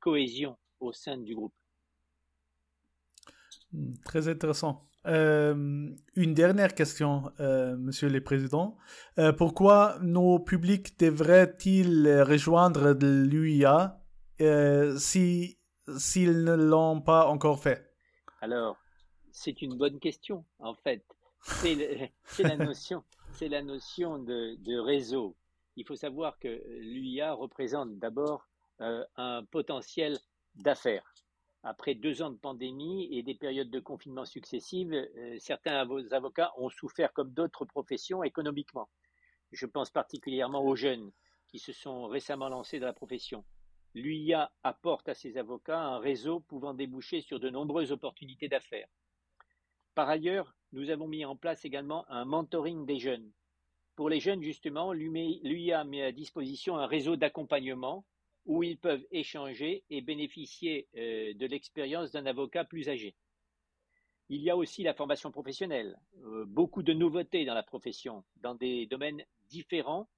cohésion 0.00 0.56
au 0.80 0.92
sein 0.92 1.16
du 1.16 1.34
groupe. 1.34 1.54
Hmm, 3.72 3.94
très 4.04 4.28
intéressant. 4.28 4.86
une 5.04 6.34
dernière 6.34 6.74
question, 6.74 7.32
Monsieur 7.38 8.08
le 8.10 8.20
Président. 8.20 8.76
pourquoi 9.38 9.98
nos 10.02 10.38
publics 10.38 10.98
devraient-ils 10.98 12.22
rejoindre 12.22 12.92
l'UIA 13.00 13.98
si 14.98 15.58
s'ils 15.96 16.44
ne 16.44 16.54
l'ont 16.54 17.00
pas 17.00 17.26
encore 17.26 17.60
fait? 17.60 17.90
Alors, 18.40 18.76
c'est 19.32 19.62
une 19.62 19.76
bonne 19.76 19.98
question, 19.98 20.44
en 20.58 20.74
fait. 20.74 21.04
C'est 21.42 21.74
la 22.38 22.56
notion, 22.56 23.04
c'est 23.40 23.48
la 23.48 23.62
notion 23.62 24.18
de, 24.18 24.78
réseau. 24.78 25.34
Il 25.76 25.86
faut 25.86 25.96
savoir 25.96 26.38
que 26.38 26.62
l'UIA 26.80 27.32
représente 27.32 27.98
d'abord 27.98 28.46
euh, 28.82 29.02
un 29.16 29.44
potentiel 29.44 30.18
d'affaires. 30.56 31.14
Après 31.62 31.94
deux 31.94 32.20
ans 32.20 32.28
de 32.28 32.36
pandémie 32.36 33.08
et 33.10 33.22
des 33.22 33.34
périodes 33.34 33.70
de 33.70 33.80
confinement 33.80 34.26
successives, 34.26 34.92
euh, 34.92 35.38
certains 35.38 35.88
avocats 36.10 36.52
ont 36.58 36.68
souffert 36.68 37.14
comme 37.14 37.30
d'autres 37.32 37.64
professions 37.64 38.22
économiquement. 38.22 38.90
Je 39.52 39.64
pense 39.64 39.88
particulièrement 39.88 40.62
aux 40.62 40.76
jeunes 40.76 41.10
qui 41.46 41.58
se 41.58 41.72
sont 41.72 42.08
récemment 42.08 42.50
lancés 42.50 42.78
dans 42.78 42.88
la 42.88 42.92
profession. 42.92 43.42
L'UIA 43.94 44.52
apporte 44.64 45.08
à 45.08 45.14
ses 45.14 45.38
avocats 45.38 45.80
un 45.80 45.98
réseau 45.98 46.40
pouvant 46.40 46.74
déboucher 46.74 47.22
sur 47.22 47.40
de 47.40 47.48
nombreuses 47.48 47.90
opportunités 47.90 48.48
d'affaires. 48.48 48.88
Par 49.94 50.08
ailleurs, 50.08 50.54
nous 50.72 50.90
avons 50.90 51.08
mis 51.08 51.24
en 51.24 51.36
place 51.36 51.64
également 51.64 52.08
un 52.10 52.24
mentoring 52.24 52.86
des 52.86 52.98
jeunes. 52.98 53.30
Pour 53.96 54.08
les 54.08 54.20
jeunes, 54.20 54.42
justement, 54.42 54.92
l'UIA 54.92 55.84
met 55.84 56.02
à 56.02 56.12
disposition 56.12 56.78
un 56.78 56.86
réseau 56.86 57.16
d'accompagnement 57.16 58.04
où 58.46 58.62
ils 58.62 58.78
peuvent 58.78 59.04
échanger 59.10 59.84
et 59.90 60.00
bénéficier 60.00 60.88
euh, 60.96 61.34
de 61.34 61.46
l'expérience 61.46 62.10
d'un 62.10 62.26
avocat 62.26 62.64
plus 62.64 62.88
âgé. 62.88 63.14
Il 64.28 64.40
y 64.42 64.50
a 64.50 64.56
aussi 64.56 64.82
la 64.82 64.94
formation 64.94 65.30
professionnelle, 65.30 65.98
euh, 66.24 66.44
beaucoup 66.46 66.82
de 66.82 66.92
nouveautés 66.92 67.44
dans 67.44 67.54
la 67.54 67.62
profession, 67.62 68.24
dans 68.36 68.54
des 68.54 68.86
domaines 68.86 69.24
différents 69.48 70.08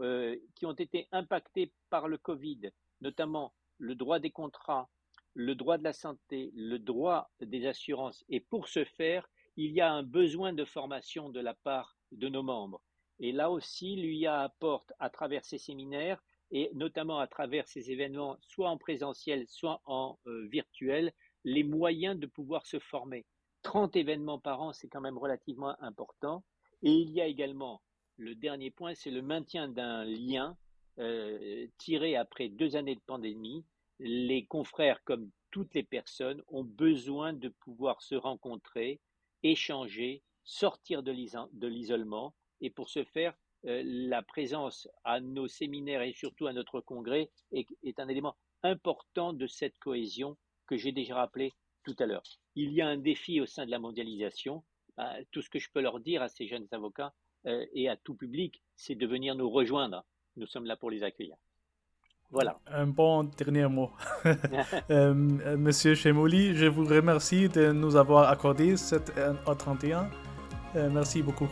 euh, 0.00 0.36
qui 0.54 0.66
ont 0.66 0.72
été 0.72 1.08
impactés 1.10 1.72
par 1.90 2.06
le 2.06 2.18
Covid, 2.18 2.70
notamment 3.00 3.54
le 3.78 3.94
droit 3.94 4.18
des 4.18 4.30
contrats, 4.30 4.88
le 5.34 5.54
droit 5.54 5.78
de 5.78 5.84
la 5.84 5.92
santé, 5.92 6.50
le 6.54 6.78
droit 6.78 7.30
des 7.40 7.66
assurances. 7.66 8.24
Et 8.28 8.40
pour 8.40 8.68
ce 8.68 8.84
faire, 8.84 9.28
il 9.56 9.72
y 9.72 9.80
a 9.80 9.92
un 9.92 10.02
besoin 10.02 10.52
de 10.52 10.64
formation 10.64 11.28
de 11.28 11.40
la 11.40 11.54
part 11.54 11.96
de 12.12 12.28
nos 12.28 12.42
membres. 12.42 12.82
Et 13.20 13.32
là 13.32 13.50
aussi, 13.50 13.96
l'UIA 13.96 14.40
apporte 14.40 14.92
à 14.98 15.10
travers 15.10 15.44
ces 15.44 15.58
séminaires 15.58 16.22
et 16.50 16.70
notamment 16.74 17.18
à 17.18 17.26
travers 17.26 17.66
ces 17.66 17.90
événements, 17.90 18.36
soit 18.42 18.68
en 18.68 18.76
présentiel, 18.76 19.46
soit 19.48 19.80
en 19.86 20.18
euh, 20.26 20.46
virtuel, 20.48 21.12
les 21.44 21.64
moyens 21.64 22.18
de 22.18 22.26
pouvoir 22.26 22.66
se 22.66 22.78
former. 22.78 23.24
30 23.62 23.96
événements 23.96 24.38
par 24.38 24.60
an, 24.60 24.72
c'est 24.72 24.88
quand 24.88 25.00
même 25.00 25.18
relativement 25.18 25.80
important. 25.80 26.44
Et 26.82 26.92
il 26.92 27.10
y 27.10 27.20
a 27.20 27.26
également, 27.26 27.80
le 28.16 28.34
dernier 28.34 28.70
point, 28.70 28.94
c'est 28.94 29.10
le 29.10 29.22
maintien 29.22 29.68
d'un 29.68 30.04
lien 30.04 30.56
euh, 30.98 31.66
tiré 31.78 32.16
après 32.16 32.48
deux 32.48 32.76
années 32.76 32.96
de 32.96 33.00
pandémie. 33.06 33.64
Les 34.04 34.46
confrères, 34.46 35.02
comme 35.04 35.30
toutes 35.52 35.74
les 35.74 35.84
personnes, 35.84 36.42
ont 36.48 36.64
besoin 36.64 37.32
de 37.32 37.48
pouvoir 37.48 38.02
se 38.02 38.16
rencontrer, 38.16 39.00
échanger, 39.44 40.22
sortir 40.42 41.04
de 41.04 41.12
l'isolement. 41.68 42.34
Et 42.60 42.70
pour 42.70 42.88
ce 42.88 43.04
faire, 43.04 43.34
euh, 43.66 43.82
la 43.84 44.22
présence 44.22 44.88
à 45.04 45.20
nos 45.20 45.46
séminaires 45.46 46.02
et 46.02 46.12
surtout 46.12 46.48
à 46.48 46.52
notre 46.52 46.80
congrès 46.80 47.30
est, 47.52 48.00
un 48.00 48.08
élément 48.08 48.36
important 48.64 49.32
de 49.32 49.46
cette 49.46 49.78
cohésion 49.78 50.36
que 50.66 50.76
j'ai 50.76 50.90
déjà 50.90 51.14
rappelé 51.14 51.52
tout 51.84 51.94
à 52.00 52.06
l'heure. 52.06 52.24
Il 52.56 52.72
y 52.72 52.80
a 52.80 52.88
un 52.88 52.96
défi 52.96 53.40
au 53.40 53.46
sein 53.46 53.64
de 53.64 53.70
la 53.70 53.78
mondialisation. 53.78 54.64
Bah, 54.96 55.14
tout 55.30 55.42
ce 55.42 55.48
que 55.48 55.60
je 55.60 55.70
peux 55.70 55.80
leur 55.80 56.00
dire 56.00 56.22
à 56.22 56.28
ces 56.28 56.48
jeunes 56.48 56.66
avocats 56.72 57.14
euh, 57.46 57.64
et 57.72 57.88
à 57.88 57.96
tout 57.96 58.14
public, 58.14 58.62
c'est 58.74 58.96
de 58.96 59.06
venir 59.06 59.36
nous 59.36 59.48
rejoindre. 59.48 60.04
Nous 60.36 60.46
sommes 60.46 60.66
là 60.66 60.76
pour 60.76 60.90
les 60.90 61.04
accueillir. 61.04 61.36
Voilà. 62.32 62.56
Un 62.72 62.86
bon 62.86 63.24
dernier 63.36 63.66
mot. 63.68 63.90
Euh, 64.90 65.14
monsieur 65.14 65.94
Chemouli, 65.94 66.54
je 66.56 66.66
vous 66.66 66.84
remercie 66.84 67.48
de 67.48 67.72
nous 67.72 67.96
avoir 67.96 68.28
accordé 68.30 68.76
cet 68.76 69.12
31. 69.58 70.08
merci 70.90 71.22
beaucoup. 71.22 71.48